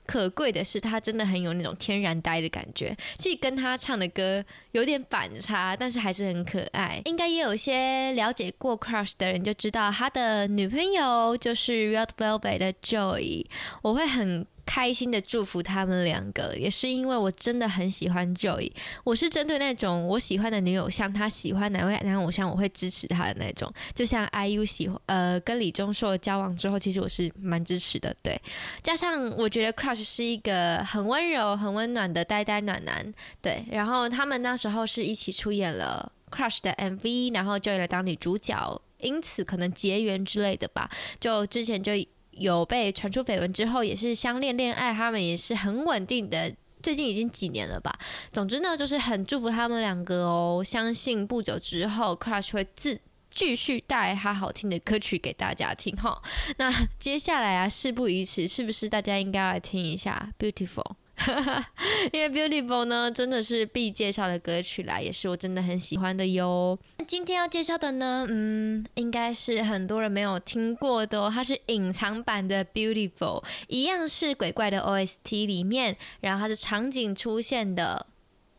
[0.09, 4.43] 可贵的是，他真的很有那种天然呆的感觉，既跟他唱的歌
[4.73, 7.03] 有点反差，但是还是很可爱。
[7.05, 13.45] 应该也有些了解过 Crush 的人就知道，他的女朋友就是 Red Velvet 的 Joy，
[13.83, 18.71] 我会很开心的祝福他们两个，也是因为我真的很喜欢 Joy。
[19.03, 23.73] 我是针对那种我喜欢的女偶像，他喜欢哪位男偶像，我会支持他的那种。
[23.95, 28.15] 就像 IU 喜呃跟李钟硕交往之后，其实我是蛮支持的。
[28.23, 28.39] 对，
[28.83, 33.15] 加上我觉得 Crush 是一个很温柔、很温暖的呆呆暖男。
[33.41, 40.91] 对，然后他们那时候是一起出演了 Crush 的 MV，然后 Joy 来当女主角，因此可能结缘之类的吧。
[41.19, 41.93] 就之前就。
[42.39, 47.99] 有被传出绯闻之后，也是相恋恋爱，他们也是很稳定的，最近已经几年了吧。
[48.33, 50.63] 总之呢，就是很祝福他们两个哦。
[50.65, 56.21] 相信不久之后，Crush 会自继续带他好听的歌曲给大家听哈。
[56.57, 60.83] 那接下来啊，事不宜迟，是不是大家应该来听一下《Beautiful》？
[62.13, 66.79] 因为《Beautiful》呢，真的是必介绍的歌曲啦，也是我真的很喜欢的哟。
[67.07, 78.07] 今天要介绍的呢，嗯，应该是很多人没有听过的哦，它是隐藏版的《Beautiful》，一样是鬼怪的 OST 里面，然后它是场景出现的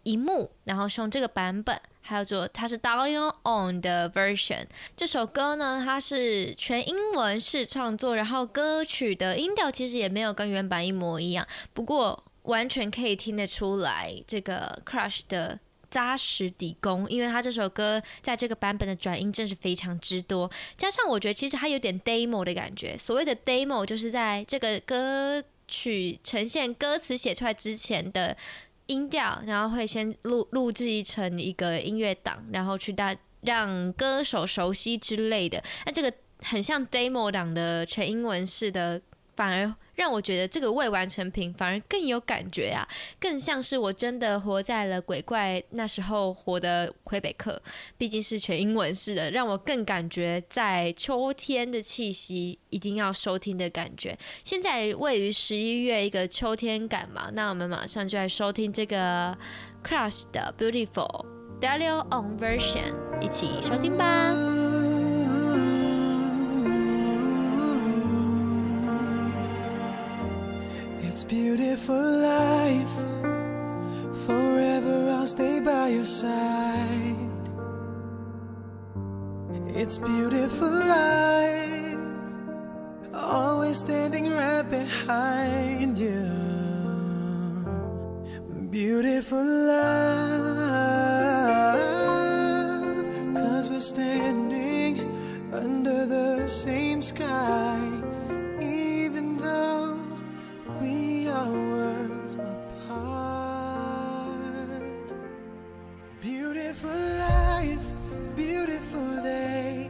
[0.04, 4.66] 一幕，然后是用这个版本，还有做它是 Dalion On 的 version。
[4.98, 12.26] 这首歌呢，它是全英文式创作，然后歌曲的音调其实也没有跟原版一模一样，不过。
[12.44, 15.60] 完全可以听得出来，这个 Crush 的
[15.90, 22.98] 扎实底功，因为他这首歌在这个版本的转音真是非常之多，加上我觉得其实它有点 demo 的感觉。
[22.98, 28.36] 所谓的 demo 就是在这个歌曲呈现歌词写出来之前的
[28.86, 35.64] 音调，然后会先录录制成一个音乐档，然后去大让歌手熟悉之类的。
[35.86, 39.02] 那这个很像 demo 档的全英文式的，
[39.36, 39.76] 反而。
[40.00, 42.88] 让我觉得这个未完成品反而更有感觉啊，
[43.20, 47.62] 更像是我真的活在了鬼怪那时候活的魁北克，
[47.98, 54.18] 毕竟是全英文式的，让我更感觉在秋天的气息，一定要收听的感觉。
[54.42, 59.38] 现在位于十一月一个秋天感嘛，那我们马上就来收听这个
[59.84, 61.26] Crush 的 Beautiful
[61.60, 64.59] Delio on Version，一起收听吧。
[71.20, 72.98] It's beautiful life.
[74.26, 77.44] Forever I'll stay by your side.
[79.68, 81.98] It's beautiful life.
[83.14, 86.24] Always standing right behind you.
[88.72, 90.16] Beautiful love.
[93.36, 95.00] Cause we're standing
[95.52, 97.78] under the same sky.
[98.62, 100.00] Even though
[100.80, 103.20] we are worlds apart.
[106.22, 107.00] Beautiful
[107.30, 107.88] life,
[108.36, 109.90] beautiful day.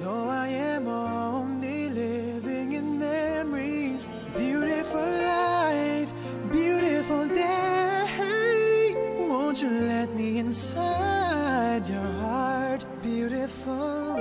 [0.00, 4.10] Though I am only living in memories.
[4.36, 6.12] Beautiful life,
[6.50, 8.94] beautiful day.
[9.28, 12.84] Won't you let me inside your heart?
[13.02, 14.11] Beautiful,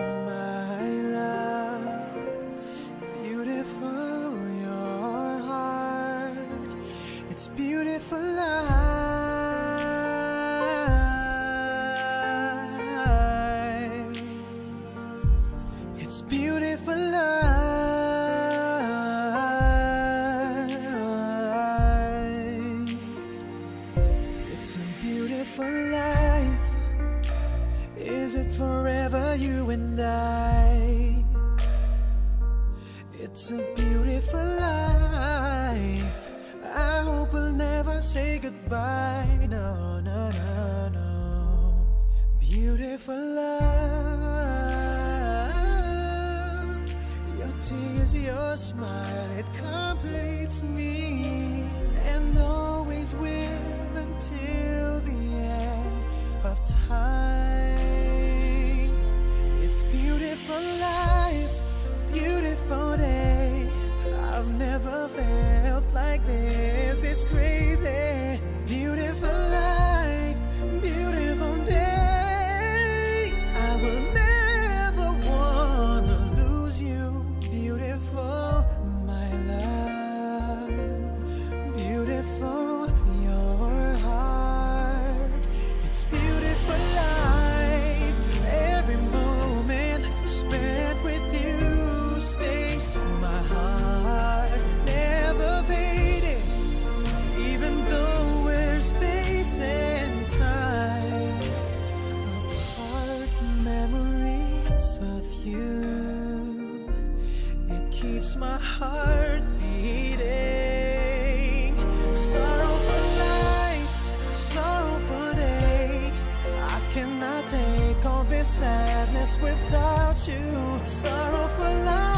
[118.43, 120.81] sadness without you.
[120.85, 122.10] Sorrowful life,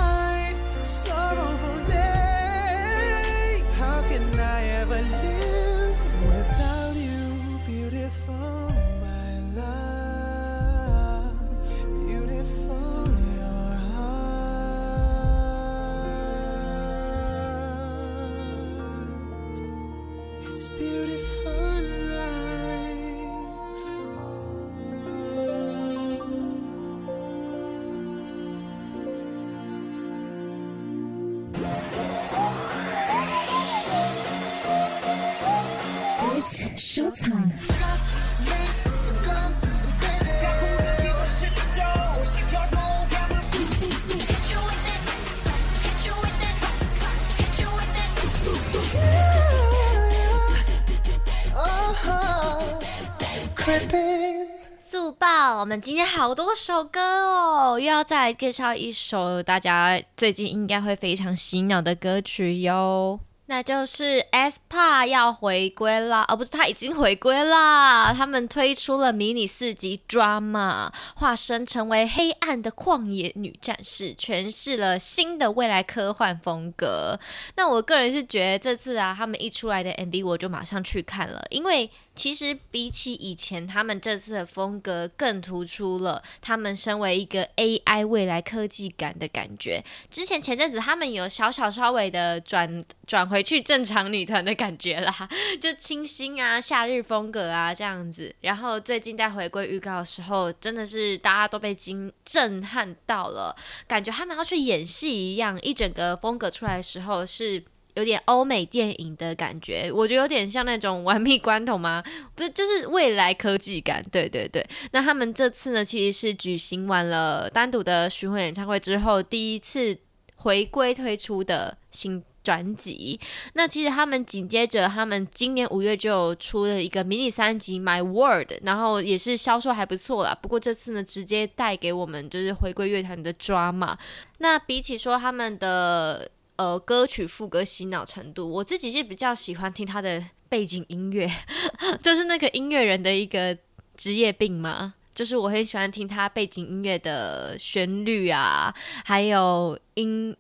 [55.82, 63.20] 今天好多首歌哦，又要再来介绍一首大家最近应该会非常洗脑的歌曲哟。
[63.48, 68.14] 那就是 ESPA 要回归啦，哦，不是，他已经回归啦。
[68.14, 77.20] 他们推出了迷你四辑 drama，化身成为黑暗的旷野女战士，诠释了新的未来科幻风格。
[77.58, 89.84] 那我个人是觉得这次啊，他们一出来的 MV 我就马上去看了，因为其实比起以前，他们这次的风格更突出了他们身为一个 AI 未来科技感的感觉。
[90.10, 98.34] 之前前阵子他们有小小稍微的转转回去正常女团的感觉啦，就清新啊、夏日风格啊这样子。
[98.42, 103.56] 然后最近在回归预告的时候，真的是大家都被惊震撼到了，
[103.88, 107.64] 感觉他们要去演戏一样，一整个风格出来的时候是。
[107.96, 112.04] 有点欧美电影的感觉，我觉得有点像那种玩命关头吗？
[112.34, 114.04] 不是，就是未来科技感。
[114.12, 119.98] 对对对，那他们这次呢，其实是举行完了单独的巡回演唱会之后，第一次
[120.38, 123.20] 回归推出的新专辑。
[123.54, 130.36] 那其实他们紧接着，他们今年五月就出了一个迷你三辑《My World》，然后也是销售还不错啦。
[130.42, 133.96] 不过这次呢，直接带给我们就是回归乐坛的 drama。
[134.40, 136.28] 那比起说他们的。
[136.56, 141.28] 呃，歌曲副歌洗脑程度，我自己是比较喜欢听他的背景音乐，
[142.04, 143.58] 就是那个音乐人的一个
[143.98, 148.74] 职业病嘛，就是我很喜欢听他背景音乐的旋律啊，
[149.04, 150.36] 还有音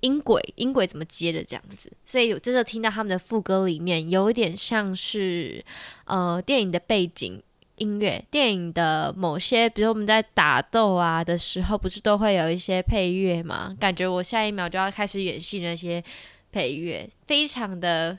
[0.00, 5.64] 音轨，音轨怎么接的这样子，所以有真的听到他们的副歌里面，有一点像是
[6.04, 7.42] 呃电影的背景。
[7.78, 13.76] 音乐电影的某些，比如我们在打斗啊的时候，不是都会有一些配乐吗？
[13.80, 16.02] 感觉我下一秒就要开始演戏，那些
[16.52, 18.18] 配乐非常的。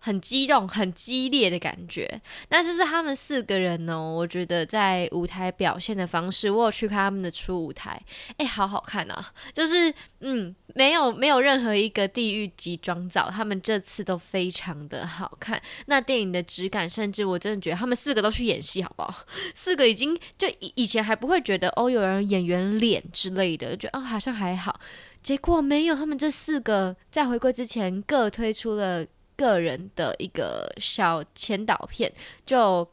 [0.00, 8.00] 很激动、很激烈的感觉，但是是他们四个人呢、我觉得在舞台表现的方式，我有去看他们的初舞台，
[8.38, 9.32] 哎、好好看啊！
[9.52, 15.60] 就是嗯，没有没有任何一个地狱级妆造，他们这次都非常的好看。
[15.86, 19.14] 那电影的质感，甚至我真的觉得他们四个都去演戏，好不好？
[19.54, 24.80] 四个已经就以以前还不会觉得哦，有人演员脸之类的，觉得哦好像还好，
[25.22, 29.06] 结果没有，他们这四个在回归之前各推出了。
[29.40, 32.12] 个人的一个小前导片，
[32.44, 32.86] 就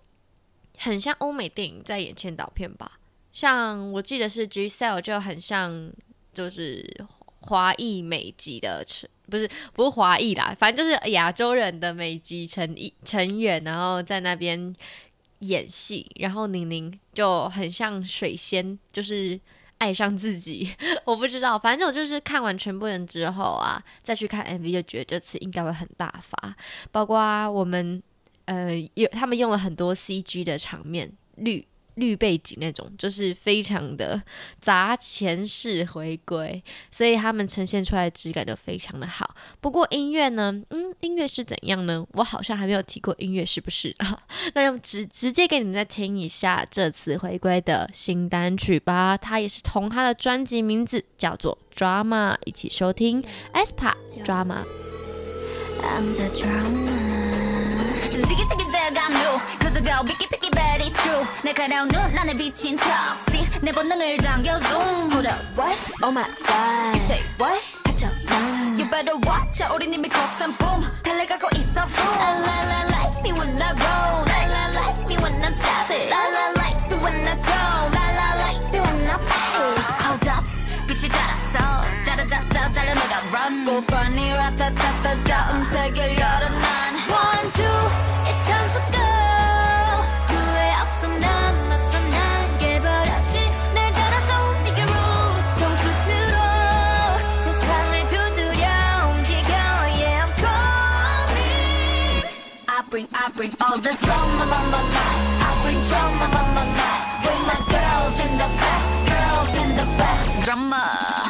[0.78, 3.00] 很像欧美电影在演前导片吧。
[3.34, 5.92] 像我记得是 Giselle 就很像，
[6.34, 7.06] 就是
[7.42, 14.74] 华裔美籍的成，不是不是华裔啦，反正就是亚洲人的美籍成一成员，然后在那边
[15.40, 16.10] 演戏。
[16.16, 19.38] 然后宁宁就很像水仙，就是。
[19.78, 20.70] 爱上自己，
[21.06, 26.56] 我不知道，反正我就是看完全部人之后啊，再去看 MV，就觉得这次应该会很大发，
[26.92, 28.02] 包括我们
[28.46, 31.68] 呃有他们用了很多 CG 的场面绿。
[31.98, 34.22] 绿背景那种，就是非常的
[34.60, 39.36] 砸钱式回归，所以他们呈现出来的质感都非常的好。
[39.60, 42.06] 不过音乐呢，嗯，音乐是怎样呢？
[42.14, 43.96] 我好像还没有提过音乐，是不是？
[44.54, 49.18] 那就直直接给你们再听一下这次回归的新单曲吧。
[49.18, 53.24] 它也是同他的专辑名字叫做《Drama》，一起收听
[53.54, 53.94] aespa
[54.24, 54.64] Drama。
[58.18, 62.76] Ziggy ziggy, say I'm new Cause girl picky picky, bet it's true 날카로운 눈 안에 비친
[62.78, 65.78] toxic 내 본능을 당겨 zoom Hold up what?
[66.02, 67.62] Oh my god You say what?
[67.84, 72.42] 닥쳐 난 You better watch out 우린 이미 cross and boom 달려가고 있어 boom La
[72.42, 76.24] la la like me when I roll La la like me when I'm savage La
[76.34, 77.62] la like me when I go
[77.94, 80.44] La la like me when I pass Hold up
[80.88, 88.07] 빛을 따라서 따라따따 따라 내가 run Go funny ratatatatata 음색을 열어 난 One two
[103.70, 105.20] all the drama on my mind.
[105.44, 107.04] I bring drama on my mind.
[107.24, 110.20] With my girls in the back, girls in the back.
[110.46, 110.84] Drama.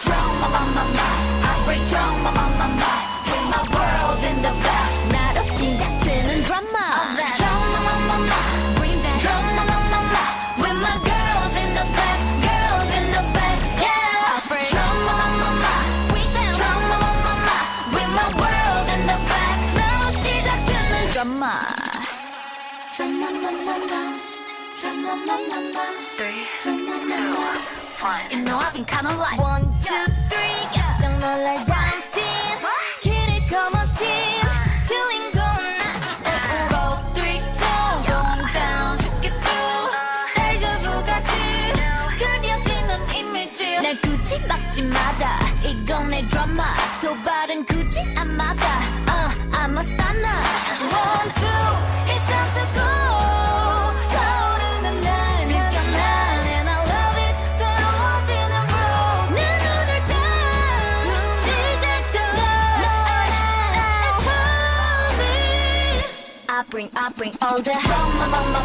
[0.05, 1.25] Drama on my mind.
[1.49, 3.05] I bring drama on my mind.
[3.29, 4.89] With my world in the back.
[5.13, 6.83] 나로 시작되는 drama.
[6.99, 8.55] All that drama on my mind.
[8.77, 10.33] Bring that drama on my mind.
[10.61, 13.57] With my girls in the back, girls in the back.
[13.81, 14.29] Yeah.
[14.29, 15.33] I bring drama on
[16.59, 17.57] drama.
[17.95, 19.57] With my world in the back.
[19.73, 21.86] 나로 시작되는 drama.
[22.99, 23.29] You know
[28.57, 32.57] I've been kinda like One, two, three 깜짝 놀랄 dancing
[33.01, 34.01] 길을 거머쥔
[34.81, 35.83] 주인공은 나
[36.69, 39.93] Four, three, two Going down 쉽게 through
[40.33, 41.31] 데자부 같이
[42.17, 46.63] 그려지는 이미지 날 굳이 막지 마라 이건 내 드라마
[46.99, 50.41] 도발은 굳이 안 막아 uh, I'm a stunner
[50.89, 51.86] One, two
[67.16, 68.60] bring all the drama, mama,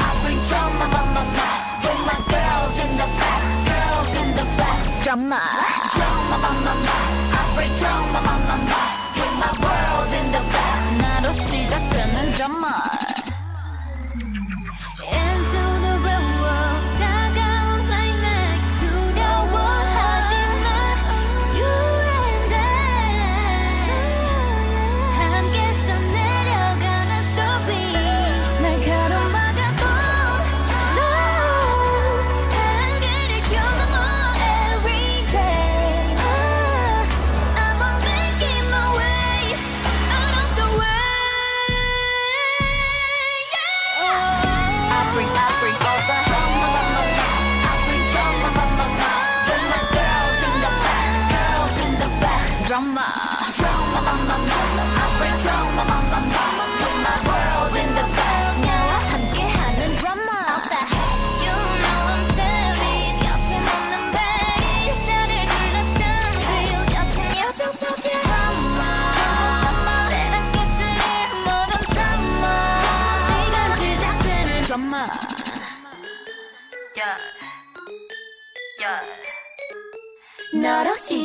[0.00, 1.22] I bring drama, mama,
[1.84, 5.04] with my girls in the back, girls in the back.
[5.04, 5.40] Drama,
[5.94, 6.72] drama, mama,
[7.32, 8.56] I bring drama, mama,
[9.16, 10.80] with my world in the back.
[11.00, 12.83] 나로 시작되는 drama.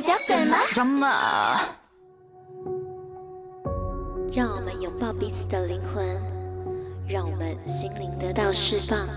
[0.01, 1.07] 装什么？
[4.33, 6.05] 让我们拥抱彼此的灵魂，
[7.09, 9.09] 让我们心灵得到释放。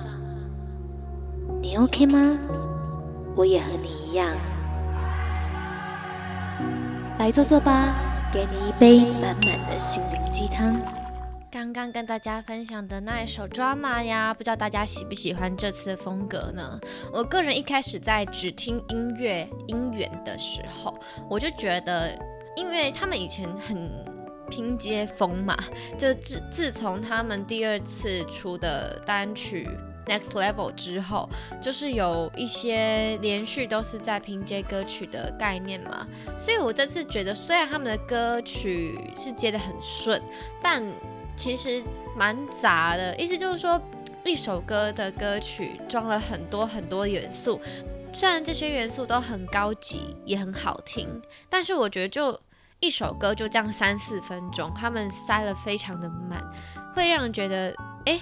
[1.62, 2.38] 你 OK 吗？
[3.36, 4.36] 我也和你一样，
[7.20, 7.96] 来坐坐吧，
[8.34, 11.03] 给你一杯满满的心灵鸡汤。
[11.54, 16.80] 刚刚跟大家分享的那一首《Drama》呀，不知道大家喜不喜欢这次的风格呢？
[17.14, 20.98] 我个人一开始在只听音乐音源的时候，
[21.30, 22.20] 我就觉得，
[22.56, 23.88] 因为他们以前很
[24.50, 25.56] 拼接风嘛，
[25.96, 29.70] 就自自从他们第二次出的单曲
[30.12, 31.30] 《Next Level》之后，
[31.62, 40.20] 就是有一些连续都是在拼接歌曲的概念嘛，所以我这次觉得，虽然他们的歌曲是接得很顺，
[40.64, 40.84] 但
[41.36, 41.84] 其实
[42.16, 43.82] 蛮杂的，意思就是说，
[44.24, 47.60] 一首歌的歌曲装了很多很多元素，
[48.14, 51.10] 虽然这些元素都很高级，也很好听，
[51.50, 52.40] 但是我觉得就
[52.80, 56.42] 一首歌就这样三四分钟，他们塞了非常的满，
[56.96, 57.74] 会让人觉得，
[58.06, 58.20] 诶，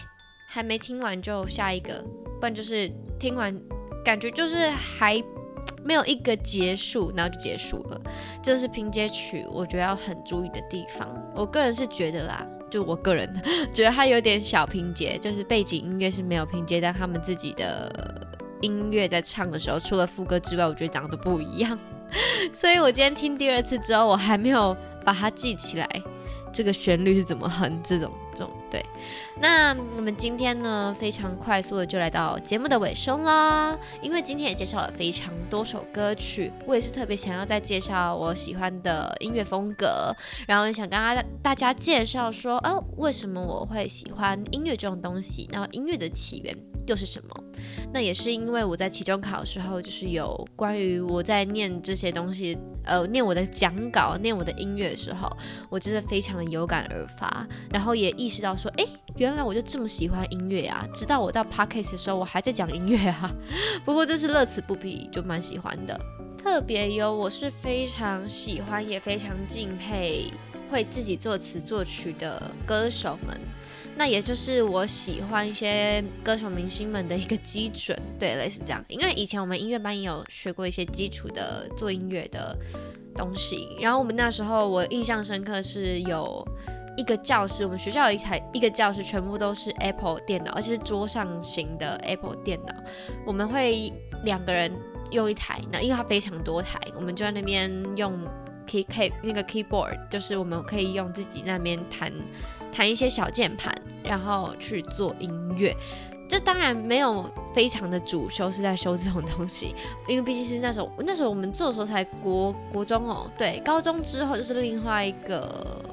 [0.48, 2.04] 还没听完就下一个，
[2.40, 3.56] 不然就是听完
[4.04, 5.22] 感觉就是还
[5.84, 8.02] 没有一个结束，然后就结束了，
[8.42, 12.48] 这是拼接曲我觉得要很注意的地方，我个人是觉得啦。
[12.72, 13.30] 就我个人
[13.72, 17.92] 觉得它有点小拼接，就是背景音乐是没有拼接，但他们自己的
[18.62, 21.78] 音乐在唱的时候，除了副歌之外，我觉得长得不一样。
[22.52, 25.88] 所以我今天听第二次之后，我还没有把它记起来，
[26.52, 28.84] 这个旋律是怎么哼，这种这种对。
[29.40, 40.16] 那我们今天呢，非常快速的就来到节目的尾声啦，因为今天也介绍了非常多首歌曲，我也是特别想要再介绍我喜欢的音乐风格，
[40.48, 46.56] 然后也想跟大家大家介绍说，哦，为什么我会喜欢音乐这种东西，然后音乐的起源
[46.92, 47.44] 又是什么？
[47.94, 55.30] 那也是因为我在期中考的时候，就是有关于我在念这些东西，呃，念我的讲稿，念我的音乐的时候，
[55.70, 58.86] 我真的非常的有感而发，然后也意识到说，哎，
[59.16, 60.86] 原来我就这么喜欢音乐啊！
[60.94, 63.34] 直到我到 Podcast 的时候，我还在讲音乐啊。
[63.86, 65.98] 不过这是乐此不疲，就蛮喜欢的。
[66.38, 70.26] 特别有，我是非常喜欢，也非常敬佩
[70.70, 73.40] 会自己作词作曲的歌手们。
[74.02, 78.84] 那也就是我喜欢一些歌手明星们的一个基准，对，类似这样。
[78.88, 82.58] 因为以前我们音乐班也有学过一些基础的做音乐的
[83.16, 86.44] 东西，然后我们那时候我印象深刻是有
[86.98, 92.74] 一个教室，我们学校有一台一个教室，全部都是 Apple 电脑，而且是桌上型的 Apple 电脑。
[93.24, 93.94] 我们会
[94.24, 94.76] 两个人
[95.12, 98.20] 用一台，那因为它非常多台，我们就在那边用
[98.66, 102.12] key key 那个 keyboard，就是我们可以用自己那边弹。
[102.72, 105.76] 弹一些小键盘，然后去做音乐。
[106.30, 109.76] 这当然没有非常的主修是在修这种东西，
[110.08, 115.84] 因为毕竟是那时候那时候我们做的时候才国国中哦，对，高中之后就是另外一个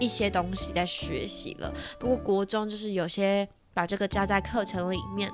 [0.00, 1.72] 一些东西在学习了。
[1.96, 5.30] 不过国中就是有些把这个加在课程里面。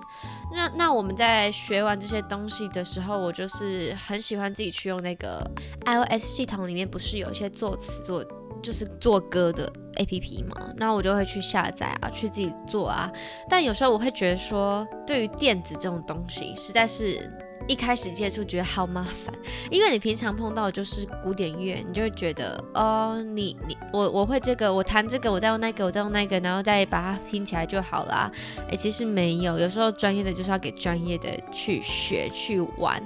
[0.54, 5.42] 那那我们在学完这些东西的时候，我就是很喜欢自己去用那个
[5.86, 8.22] iOS 系统里面，不是有一些作词作。
[8.62, 13.10] 就是做歌的 APP 嘛，那我就会去下载啊，去自己做啊。
[13.48, 17.30] 但有时候我会觉得说，对于电子这种东西，实在是
[17.66, 19.34] 一开始接触觉得好麻烦，
[19.70, 28.30] 因为你平常碰到就是古典乐，你就会觉得哦，你你我我会这个，我弹这个，我再用那个，我再用那个，然后再把它拼起来就好啦。
[28.70, 33.02] 诶，其实没有，有时候专业的就是要给专业的去学去玩。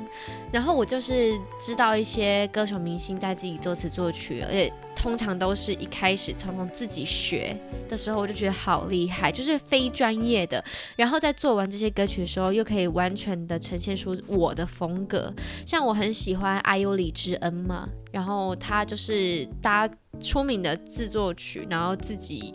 [0.52, 4.72] 然后我就是知道一些歌手明星在自己作词作曲，而且
[5.02, 10.64] 通常都是一开始从从自己学的时候，我就觉得好厉害，就是非专业的。
[10.94, 15.34] 然后在做完这些歌曲的时候，又可以完全的呈现出我的风格。
[15.66, 19.90] 像我很喜欢 IU 李智恩嘛，然后他就是搭
[20.20, 22.54] 出名的自作曲，然后自己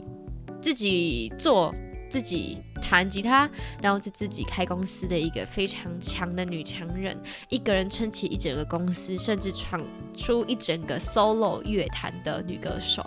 [0.61, 1.75] 自己做。
[2.09, 3.49] 自己弹吉他，
[3.81, 7.17] 然后是自己开公司的一个非常强的女强人，
[7.49, 9.83] 一个人撑起一整个公司，甚至闯
[10.15, 13.05] 出一整个 solo 乐坛的女歌手。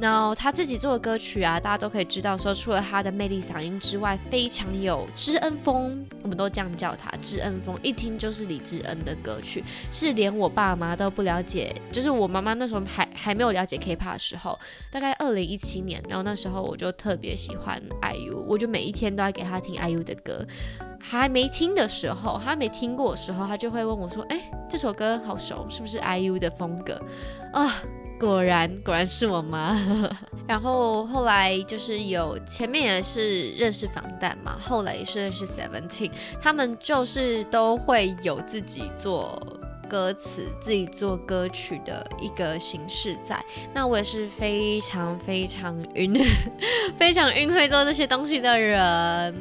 [0.00, 14.58] 然后她自己做的歌曲啊，大家都可以知道，说除了她的魅力嗓音之外，非常有知恩风，我们都这样叫她知恩风，一听就是李智恩的歌曲，是连我爸妈都不了解，就是我妈妈那时候还还没有了解 K-pop 的时候，
[14.90, 20.44] 大概二零一七年，然后那时候我就特别喜欢 IU，我就每一天天都要给他听 IU 的歌，
[21.00, 27.00] 还没听的时候，他没听过的时候，他就会问我说：“哎，这首歌好熟，是不是 IU 的风格
[27.52, 27.82] 啊？”
[28.18, 29.78] 果然，果然是我妈。
[30.48, 39.38] 然后后来就是有前面也是认识防弹嘛，后来也是认识 Seventeen，他们就是都会有自己做。
[39.88, 46.14] 歌词自己做歌曲的一个形式在，那我也是非常非常晕，
[46.96, 48.76] 非常晕会做这些东西的人。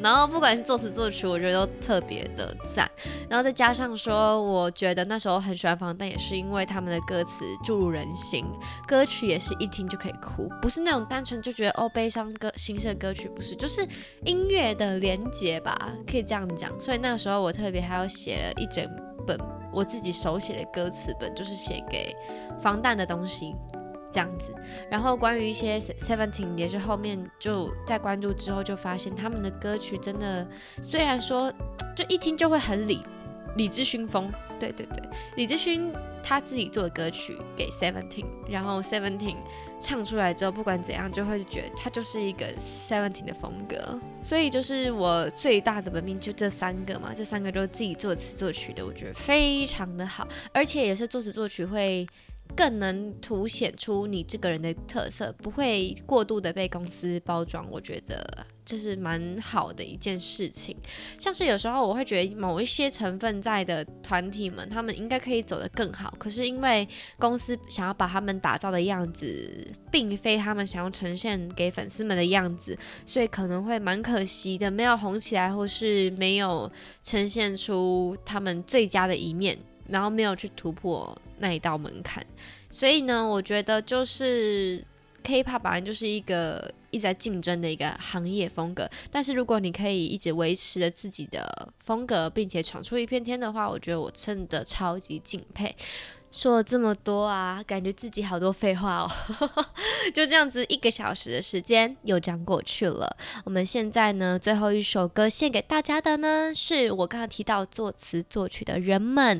[0.02, 2.89] 然后不管是作词作曲，我觉得都特别的赞。
[3.30, 8.46] 然后再加上说，我觉得那时候很喜欢防弹，也是因为他们的歌词注入人心，
[8.88, 13.86] 歌曲也是一听就可以哭，不是那种单纯就觉得哦悲伤歌、形式的歌曲，不是，就是
[14.24, 15.76] 音乐的连接吧，
[16.10, 16.72] 可以这样讲。
[16.80, 18.88] 所以那个时候我特别还要写了一整
[19.26, 19.39] 本。
[19.76, 22.15] 我自己手写的歌词本就是写给
[22.61, 23.53] 防弹的东西，
[24.09, 24.55] 这样子。
[24.89, 30.47] 然后关于一些 Seventeen 也是后面就在关注之后就发现他们的歌曲真的，
[30.82, 31.51] 虽然说
[31.95, 33.03] 就一听就会很李
[33.57, 35.03] 李智勋风，对对对，
[35.36, 39.38] 李智勋他自己做的歌曲给 Seventeen，然后 Seventeen。
[39.86, 44.00] 唱出来之后，不管怎样，就会觉得它就是一个 Seventeen 的风格。
[44.20, 52.08] 所以就是我最大的本命就这三个嘛，这三个都是自己作词作曲的，我觉得非常的好，而且也是作词作曲会
[52.56, 57.70] 更能凸显出你这个人的特色，不会过度的被公司包装。
[57.70, 58.48] 我觉得。
[58.66, 60.76] 这是蛮好的一件事情，
[61.20, 66.88] 像是有时候我会觉得某一些成分在的团体们，他们应该可以走得更好，可是因为
[67.20, 76.72] 公司想要把他们打造的样子，并非他们想要呈现给粉丝们的样子，所以可能会蛮可惜的，没有红起来，或是没有
[77.03, 79.55] 呈现出他们最佳的一面，
[79.88, 82.26] 然后没有去突破那一道门槛，
[82.70, 84.84] 所以呢，我觉得就是。
[85.28, 95.76] K-pop 本来就是一个一直在竞争的一个行业风格，但是如果你可以一直维持着自己的风格，并且闯出一片天的话，我觉得我真的超级敬佩。
[96.32, 99.12] 说了这么多啊，感觉自己好多废话哦。
[100.14, 103.16] 就这样子，一个小时的时间又这样过去了。
[103.46, 109.39] 我们现在呢，最后一首歌献给大家的呢，是我刚刚提到作词作曲的人们。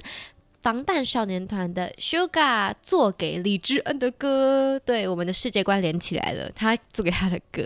[0.66, 6.50] 防弹少年团的 Sugar 做给李智恩的歌，对，我们的世界观连起来了。
[6.56, 7.64] 他做给他的歌，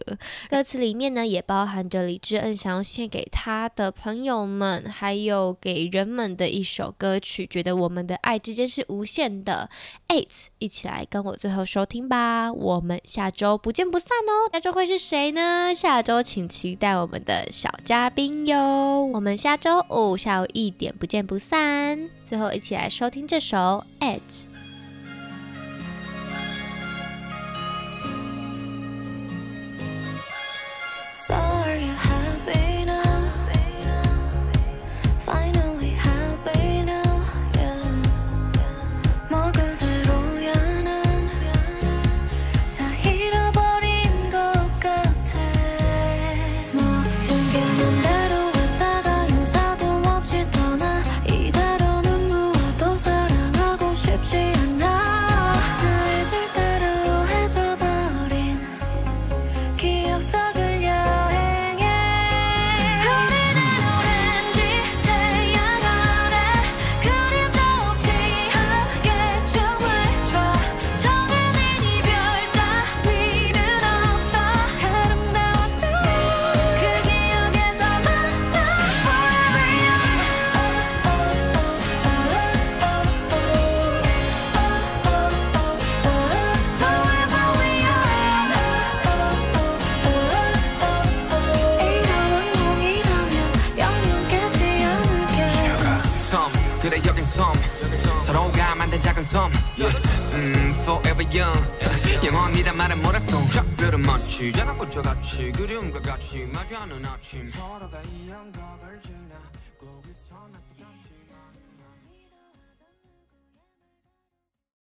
[0.49, 7.47] 歌词里面呢也包含着李智恩想要献给他的朋友们，还有给人们的一首歌曲。
[7.47, 9.69] 觉得我们的爱之间是无限的。
[10.09, 12.51] Eight，一起来跟我最后收听吧。
[12.51, 14.51] 我们下周不见不散哦。
[14.51, 15.73] 下周会是谁呢？
[15.73, 19.09] 下周请期待我们的小嘉宾哟。
[19.13, 22.09] 我们下周五下午一点不见不散。
[22.25, 22.88] 最后一起来。
[22.89, 24.17] 来收听这首《Edge》。
[31.27, 31.58] So
[99.37, 102.25] 음, forever young.
[102.25, 107.45] 영원이다 말은 뭐라고 작별은 마치 자라고 저같이 그리움과 같이 마주하는 아침.
[107.45, 108.51] 서로가 벌진